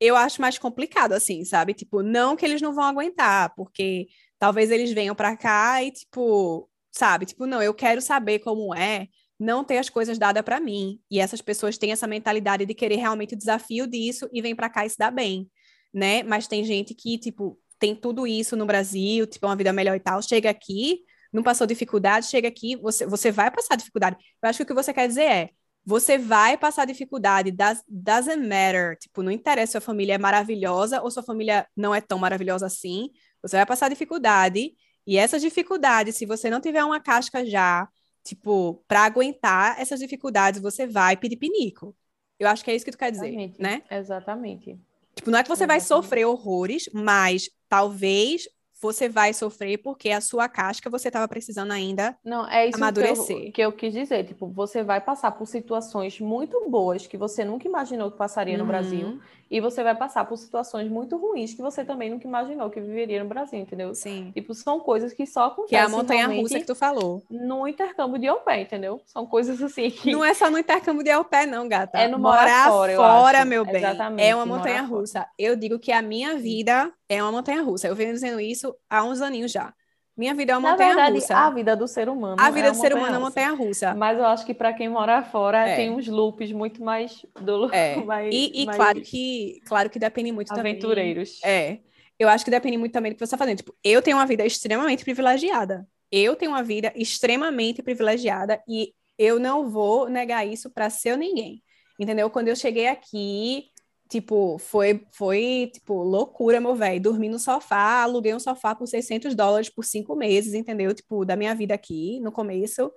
[0.00, 1.74] eu acho mais complicado, assim, sabe?
[1.74, 4.08] Tipo, não que eles não vão aguentar, porque
[4.38, 7.24] talvez eles venham para cá e, tipo, sabe?
[7.26, 9.06] Tipo, não, eu quero saber como é
[9.38, 11.00] não ter as coisas dadas para mim.
[11.10, 14.68] E essas pessoas têm essa mentalidade de querer realmente o desafio disso e vem para
[14.68, 15.48] cá e se dá bem,
[15.94, 16.22] né?
[16.24, 20.00] Mas tem gente que, tipo, tem tudo isso no Brasil, tipo, uma vida melhor e
[20.00, 21.00] tal, chega aqui,
[21.32, 24.16] não passou dificuldade, chega aqui, você, você vai passar dificuldade.
[24.42, 25.50] Eu acho que o que você quer dizer é,
[25.84, 28.96] você vai passar dificuldade, does, doesn't matter.
[28.98, 32.66] Tipo, não interessa se sua família é maravilhosa ou sua família não é tão maravilhosa
[32.66, 33.10] assim.
[33.42, 34.74] Você vai passar dificuldade
[35.06, 37.88] E essas dificuldades, se você não tiver uma casca já,
[38.24, 41.96] tipo, para aguentar essas dificuldades, você vai pedir pinico.
[42.38, 43.60] Eu acho que é isso que tu quer dizer, Exatamente.
[43.60, 43.82] né?
[43.90, 44.80] Exatamente.
[45.14, 46.04] Tipo, não é que você vai Exatamente.
[46.04, 48.44] sofrer horrores, mas talvez
[48.82, 52.18] você vai sofrer porque a sua casca você estava precisando ainda.
[52.24, 53.46] Não, é isso que Amadurecer.
[53.46, 54.24] eu, que eu quis dizer.
[54.24, 58.64] Tipo, você vai passar por situações muito boas que você nunca imaginou que passaria no
[58.64, 58.68] Uhum.
[58.68, 59.20] Brasil.
[59.52, 63.22] E você vai passar por situações muito ruins que você também nunca imaginou que viveria
[63.22, 63.94] no Brasil, entendeu?
[63.94, 64.32] Sim.
[64.32, 67.22] Tipo, são coisas que só Que é a acontecem montanha russa que tu falou.
[67.30, 69.02] no intercâmbio de au pair, entendeu?
[69.04, 70.10] São coisas assim que...
[70.10, 71.98] Não é só no intercâmbio de au pair, não, gata.
[71.98, 73.48] É no morar fora, acho.
[73.48, 73.76] meu bem.
[73.76, 75.00] Exatamente, É uma montanha fora.
[75.00, 75.26] russa.
[75.38, 77.86] Eu digo que a minha vida é uma montanha russa.
[77.88, 79.74] Eu venho dizendo isso há uns aninhos já.
[80.16, 81.36] Minha vida é uma Na montanha verdade, russa.
[81.36, 83.56] a vida do ser humano A vida é do uma ser humano é uma montanha-russa.
[83.56, 83.94] montanha russa.
[83.94, 85.76] Mas eu acho que para quem mora fora É.
[85.76, 87.96] tem uns loops muito mais do É.
[88.04, 90.72] mais, E, e mais claro que claro que depende muito também.
[90.72, 91.40] aventureiros.
[91.42, 91.78] É.
[92.18, 93.56] Eu acho que depende muito também do que você está fazendo.
[93.58, 95.86] Tipo, eu tenho uma vida extremamente privilegiada.
[96.10, 101.62] Eu tenho uma vida extremamente privilegiada e eu não vou negar isso para ser ninguém.
[101.98, 102.28] Entendeu?
[102.30, 103.64] Quando eu cheguei aqui,
[104.12, 107.00] tipo, foi, foi tipo, loucura, meu velho.
[107.02, 110.94] Dormi no sofá, aluguei um sofá por 600 dólares por cinco meses, entendeu?
[110.94, 112.92] Tipo, da minha vida aqui, no começo.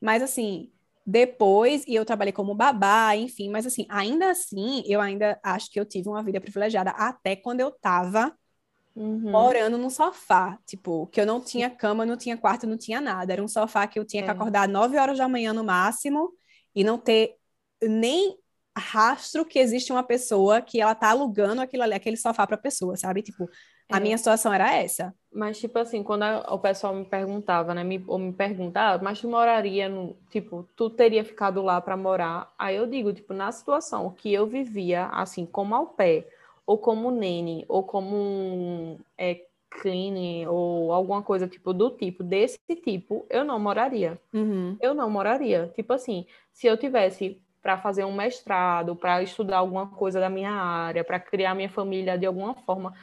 [0.00, 0.72] Mas, assim,
[1.04, 5.80] depois, e eu trabalhei como babá, enfim, mas, assim, ainda assim, eu ainda acho que
[5.80, 8.32] eu tive uma vida privilegiada até quando eu tava
[8.96, 9.26] Uhum.
[9.32, 13.32] morando num sofá, tipo, que eu não tinha cama, não tinha quarto, não tinha nada.
[13.32, 14.32] Era um sofá que eu tinha que É.
[14.32, 16.32] acordar 9 horas da manhã no máximo
[16.74, 17.36] e não ter
[17.82, 18.36] nem
[18.76, 22.96] rastro que existe uma pessoa que ela tá alugando aquilo ali, aquele sofá pra pessoa,
[22.96, 23.22] sabe?
[23.22, 23.48] Tipo,
[23.90, 24.00] a É.
[24.00, 25.14] minha situação era essa.
[25.32, 27.84] Mas, tipo assim, quando a- o pessoal me perguntava, né?
[27.84, 30.16] Me, ou me pergunta, ah, mas tu moraria no.
[30.28, 32.52] Tipo, tu teria ficado lá para morar?
[32.58, 36.26] Aí eu digo, tipo, na situação que eu vivia, assim, como ao pé,
[36.66, 39.40] ou como nene, ou como um é,
[39.70, 44.20] cleaning, ou alguma coisa tipo do tipo, desse tipo, eu não moraria.
[44.32, 44.76] Uhum.
[44.80, 45.70] Eu não moraria.
[45.76, 50.52] Tipo assim, se eu tivesse para fazer um mestrado, para estudar alguma coisa da minha
[50.52, 52.94] área, para criar minha família de alguma forma,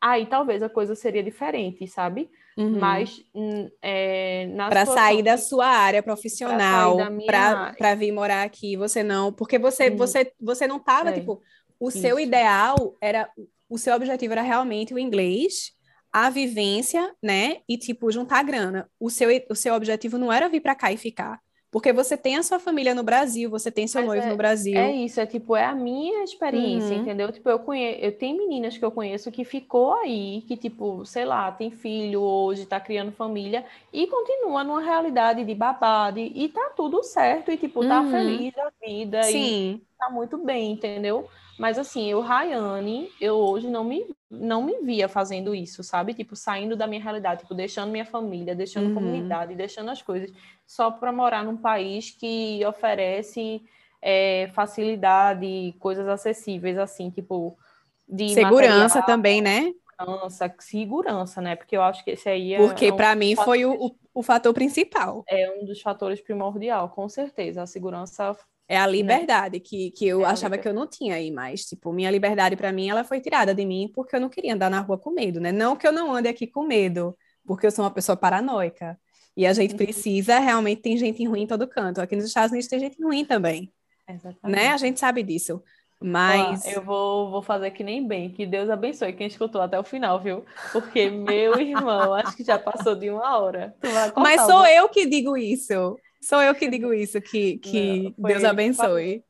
[0.00, 2.30] aí talvez a coisa seria diferente, sabe?
[2.56, 2.78] Uhum.
[2.80, 6.96] Mas hum, é, Para sair da sua área profissional,
[7.26, 9.96] para vir morar aqui, você não, porque você Hum.
[9.96, 11.12] você você não tava, É.
[11.12, 11.42] tipo,
[11.78, 12.28] o seu Isso.
[12.28, 13.30] ideal era
[13.68, 15.72] o seu objetivo era realmente o inglês,
[16.12, 17.58] a vivência, né?
[17.68, 18.88] E tipo juntar grana.
[18.98, 21.40] O seu o seu objetivo não era vir para cá e ficar,
[21.70, 24.36] porque você tem a sua família no Brasil, você tem seu Mas noivo é- no
[24.36, 24.72] Brasil.
[24.78, 26.94] É isso, é tipo, é a minha experiência, Uhum.
[26.94, 27.32] entendeu?
[27.32, 31.24] Tipo, eu conheço, eu tenho meninas que eu conheço que ficou aí, que, tipo, sei
[31.24, 36.48] lá, tem filho hoje, tá criando família, e continua numa realidade de babado, e, e
[36.50, 38.04] tá tudo certo, e, tipo, tá Uhum.
[38.04, 39.86] feliz da vida, e Sim.
[39.98, 41.26] tá muito bem, entendeu?
[41.58, 46.12] Mas assim, eu, Rayane, eu hoje não me, não me via fazendo isso, sabe?
[46.12, 48.94] Tipo, saindo da minha realidade, tipo, deixando minha família, deixando Uhum.
[48.94, 50.30] comunidade, deixando as coisas,
[50.66, 53.62] só para morar num país que oferece
[54.02, 57.56] é, facilidade, coisas acessíveis, assim, tipo,
[58.08, 59.72] de Segurança material, também, né?
[59.96, 61.56] segurança, segurança, né?
[61.56, 63.96] Porque eu acho que esse aí é, Porque é um, para mim foi o, o,
[64.14, 65.24] o fator principal.
[65.28, 67.62] é um dos fatores primordial, com certeza.
[67.62, 68.36] A segurança
[68.68, 71.64] É a liberdade que, que eu É achava que eu não tinha aí mais.
[71.64, 74.70] Tipo, minha liberdade para mim, ela foi tirada de mim porque eu não queria andar
[74.70, 75.52] na rua com medo, né?
[75.52, 78.98] Não que eu não ande aqui com medo, porque eu sou uma pessoa paranoica.
[79.36, 79.76] E a gente Uhum.
[79.76, 82.00] precisa, realmente tem gente ruim em todo canto.
[82.00, 83.72] Aqui nos Estados Unidos tem gente ruim também,
[84.08, 84.40] Exatamente.
[84.44, 84.68] né?
[84.72, 85.62] A gente sabe disso.
[86.02, 89.78] Ó, Mas eu vou, vou fazer que nem bem, que Deus abençoe quem escutou até
[89.78, 90.44] o final, viu?
[90.72, 93.74] Porque meu irmão, acho que já passou de uma hora.
[94.16, 95.96] Mas sou eu que digo isso.
[96.20, 99.22] Sou eu que digo isso, que, que Não, Deus abençoe.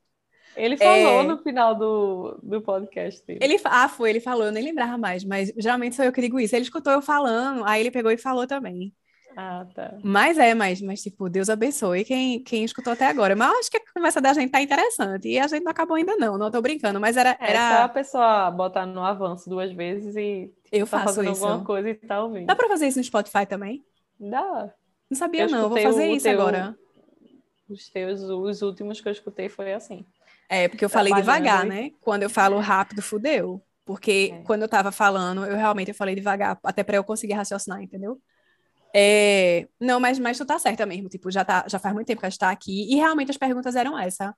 [0.57, 1.22] Ele falou É.
[1.24, 3.40] no final do, do podcast dele.
[3.43, 6.40] Ele, ah, foi, ele falou, eu nem lembrava mais, mas geralmente sou eu que digo
[6.40, 6.56] isso.
[6.56, 8.93] Ele escutou eu falando, aí ele pegou e falou também.
[9.36, 9.98] Ah, tá.
[10.02, 13.36] Mas é, mas, mas tipo, Deus abençoe quem, quem escutou até agora.
[13.36, 15.28] Mas eu acho que a conversa da gente tá interessante.
[15.28, 16.39] E a gente não acabou ainda, não.
[16.39, 17.32] Não tô brincando, mas era.
[17.32, 17.89] É só a era...
[17.90, 21.44] pessoa botar no avanço duas vezes e Eu tá faço fazendo isso.
[21.44, 22.47] alguma coisa e tá ouvindo.
[22.47, 23.85] Dá pra fazer isso no Spotify também?
[24.19, 24.73] Dá.
[25.10, 25.69] Não sabia, Eu não.
[25.69, 26.74] Vou fazer o isso teu- agora.
[27.68, 30.05] Os teus, os últimos que eu escutei foi assim.
[30.48, 31.90] É, porque eu falei devagar, né?
[32.01, 33.60] Quando eu falo rápido, fudeu.
[33.84, 34.43] Porque É.
[34.43, 38.20] quando eu tava falando, eu realmente eu falei devagar, até pra eu conseguir raciocinar, entendeu?
[38.94, 42.20] É, Não, mas, mas tu tá certa mesmo, tipo, já, tá, já faz muito tempo
[42.20, 44.34] que a gente tá aqui, e realmente as perguntas eram essa.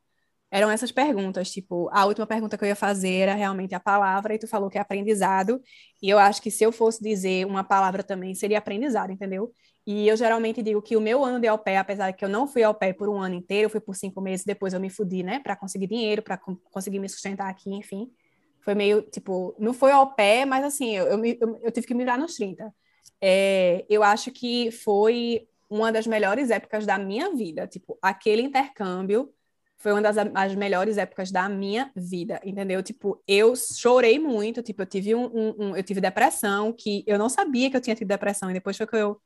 [0.51, 4.35] Eram essas perguntas, tipo, a última pergunta que eu ia fazer era realmente a palavra,
[4.35, 5.61] e tu falou que é aprendizado,
[6.03, 9.53] e eu acho que se eu fosse dizer uma palavra também, seria aprendizado, entendeu?
[9.91, 12.29] E eu geralmente digo que o meu ano de au pair, apesar de que eu
[12.29, 14.91] não fui au pair por um ano inteiro, fui por cinco meses, depois eu me
[14.91, 18.13] fudi, né, para conseguir dinheiro, para conseguir me sustentar aqui, enfim.
[18.61, 22.05] Foi meio, tipo, não foi au pair, mas assim, eu, eu, eu, tive que me
[22.05, 22.71] virar nos 30.
[23.19, 27.67] é, eu acho que foi uma das melhores épocas da minha vida.
[27.67, 29.33] Tipo, aquele intercâmbio
[29.79, 32.83] foi uma das as melhores épocas da minha vida, entendeu?
[32.83, 37.19] Tipo, eu chorei muito, tipo, eu tive um, um, um, eu tive depressão, que eu
[37.19, 39.19] não sabia que eu tinha tido depressão, e depois foi que eu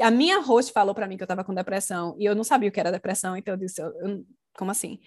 [0.00, 2.68] a minha host falou para mim que eu tava com depressão, e eu não sabia
[2.68, 4.24] o que era depressão, então eu disse, eu, eu,
[4.56, 5.00] como assim?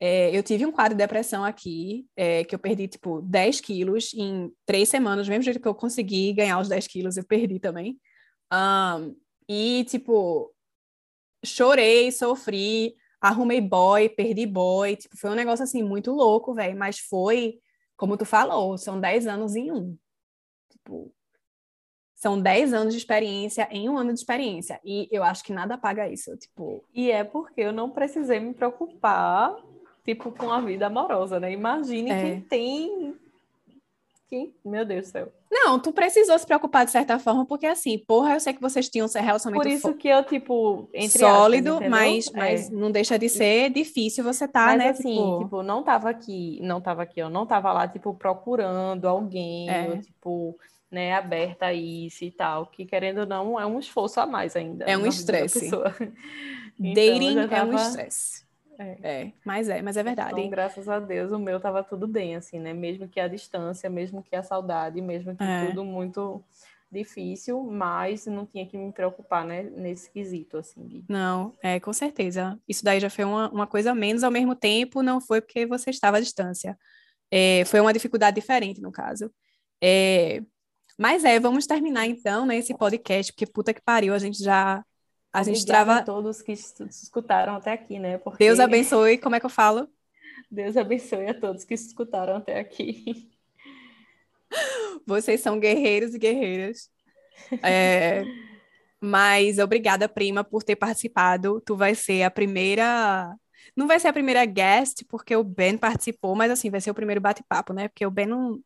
[0.00, 4.12] É, eu tive um quadro de depressão aqui, é, que eu perdi, tipo, 10 quilos
[4.14, 7.60] em três semanas, do mesmo jeito que eu consegui ganhar os 10 quilos, eu perdi
[7.60, 7.98] também.
[8.52, 9.16] Um,
[9.48, 10.52] e, tipo,
[11.44, 16.98] chorei, sofri, arrumei boy, perdi boy, tipo, foi um negócio, assim, muito louco, velho, mas
[16.98, 17.60] foi,
[17.96, 19.96] como tu falou, são 10 anos em um.
[20.70, 21.13] Tipo,
[22.24, 24.80] são 10 anos de experiência em um ano de experiência.
[24.82, 26.34] E eu acho que nada paga isso.
[26.38, 26.82] Tipo.
[26.94, 29.54] E é porque eu não precisei me preocupar
[30.06, 31.52] tipo, com a vida amorosa, né?
[31.52, 32.22] Imagine é.
[32.22, 33.14] quem tem.
[34.26, 34.54] Quem...
[34.64, 35.32] Meu Deus do céu.
[35.50, 38.88] Não, tu precisou se preocupar de certa forma, porque assim, porra, eu sei que vocês
[38.88, 42.74] tinham um relacionamento Por isso que eu, tipo, entre sólido, aspas, mas, mas é.
[42.74, 44.88] não deixa de ser difícil você tá, mas, né?
[44.88, 45.38] assim, tipo...
[45.44, 45.62] tipo...
[45.62, 49.88] não tava aqui, não tava aqui, eu não tava lá, tipo, procurando alguém, é.
[49.88, 50.58] eu, tipo,
[50.94, 54.54] né, aberta a isso e tal, que querendo ou não, é um esforço a mais
[54.54, 54.84] ainda.
[54.84, 55.66] É um estresse.
[55.66, 55.82] então,
[56.94, 57.56] Dating tava...
[57.56, 58.44] é um estresse.
[58.78, 58.98] É.
[59.02, 59.32] é.
[59.44, 60.38] mas é, mas é verdade.
[60.38, 62.72] Então, graças a Deus, o meu tava tudo bem, assim, né?
[62.72, 65.66] Mesmo que a distância, mesmo que a saudade, mesmo que é.
[65.66, 66.42] tudo muito
[66.90, 71.04] difícil, mas não tinha que me preocupar, né, nesse quesito, assim.
[71.08, 72.56] Não, é, com certeza.
[72.68, 75.90] Isso daí já foi uma, uma coisa menos, ao mesmo tempo, não foi porque você
[75.90, 76.78] estava à distância.
[77.30, 79.28] É, foi uma dificuldade diferente, no caso.
[79.82, 80.40] É,
[80.98, 84.84] mas é, vamos terminar então, né, esse podcast, porque puta que pariu, a gente já
[85.32, 85.96] a gente trava.
[85.96, 88.18] a todos que escutaram até aqui, né?
[88.18, 88.44] Porque...
[88.44, 89.88] Deus abençoe, como é que eu falo?
[90.48, 93.28] Deus abençoe a todos que escutaram até aqui.
[95.04, 96.88] Vocês são guerreiros e guerreiras.
[97.62, 98.22] É...
[99.00, 101.60] Mas obrigada, prima, por ter participado.
[101.60, 103.34] Tu vai ser a primeira.
[103.76, 106.94] Não vai ser a primeira guest, porque o Ben participou, mas assim, vai ser o
[106.94, 107.88] primeiro bate-papo, né?
[107.88, 108.60] Porque o Ben não.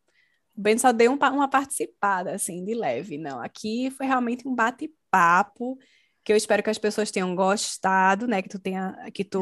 [0.59, 3.16] O Ben só deu um, uma participada, assim, de leve.
[3.16, 5.78] Não, aqui foi realmente um bate-papo
[6.24, 8.43] que eu espero que as pessoas tenham gostado, né?
[8.43, 9.40] Que tu tenha, que tu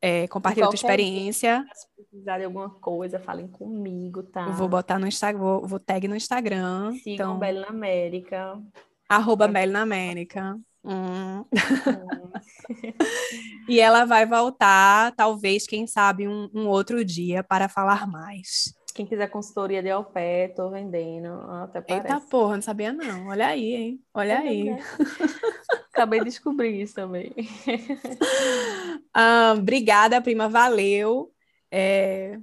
[0.00, 1.66] é, compartilhou tua experiência.
[1.74, 4.46] Se precisarem de alguma coisa, falem comigo, tá?
[4.46, 6.92] Eu vou botar no Instagram, vou, vou tag no Instagram.
[6.92, 8.62] Sigam então, Bela na América.
[9.08, 10.56] Arroba Bela na América.
[10.84, 11.44] Hum.
[13.68, 18.76] e ela vai voltar, talvez, quem sabe, um, um outro dia para falar mais.
[18.96, 21.28] Quem quiser consultoria de ao pé, tô vendendo.
[21.50, 22.06] Até parece.
[22.06, 23.26] Eita porra, não sabia não.
[23.26, 24.04] Olha aí, hein?
[24.14, 24.70] Olha aí.
[25.92, 27.34] Acabei de descobrir isso também.
[29.12, 30.48] ah, obrigada, prima.
[30.48, 31.30] Valeu.
[31.70, 32.38] É...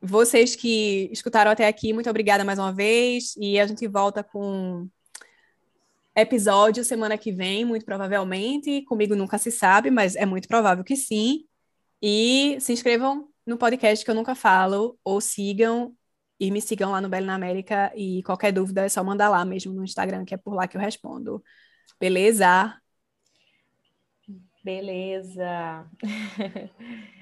[0.00, 3.34] Vocês que escutaram até aqui, muito obrigada mais uma vez.
[3.36, 4.88] E a gente volta com
[6.14, 8.82] episódio semana que vem, muito provavelmente.
[8.82, 11.44] Comigo nunca se sabe, mas é muito provável que sim.
[12.00, 15.94] E se inscrevam no podcast que eu nunca falo, ou sigam
[16.38, 17.92] e me sigam lá no Belo na América.
[17.96, 20.76] E qualquer dúvida é só mandar lá mesmo no Instagram, que é por lá que
[20.76, 21.42] eu respondo.
[22.00, 22.80] Beleza?
[24.64, 25.88] Beleza.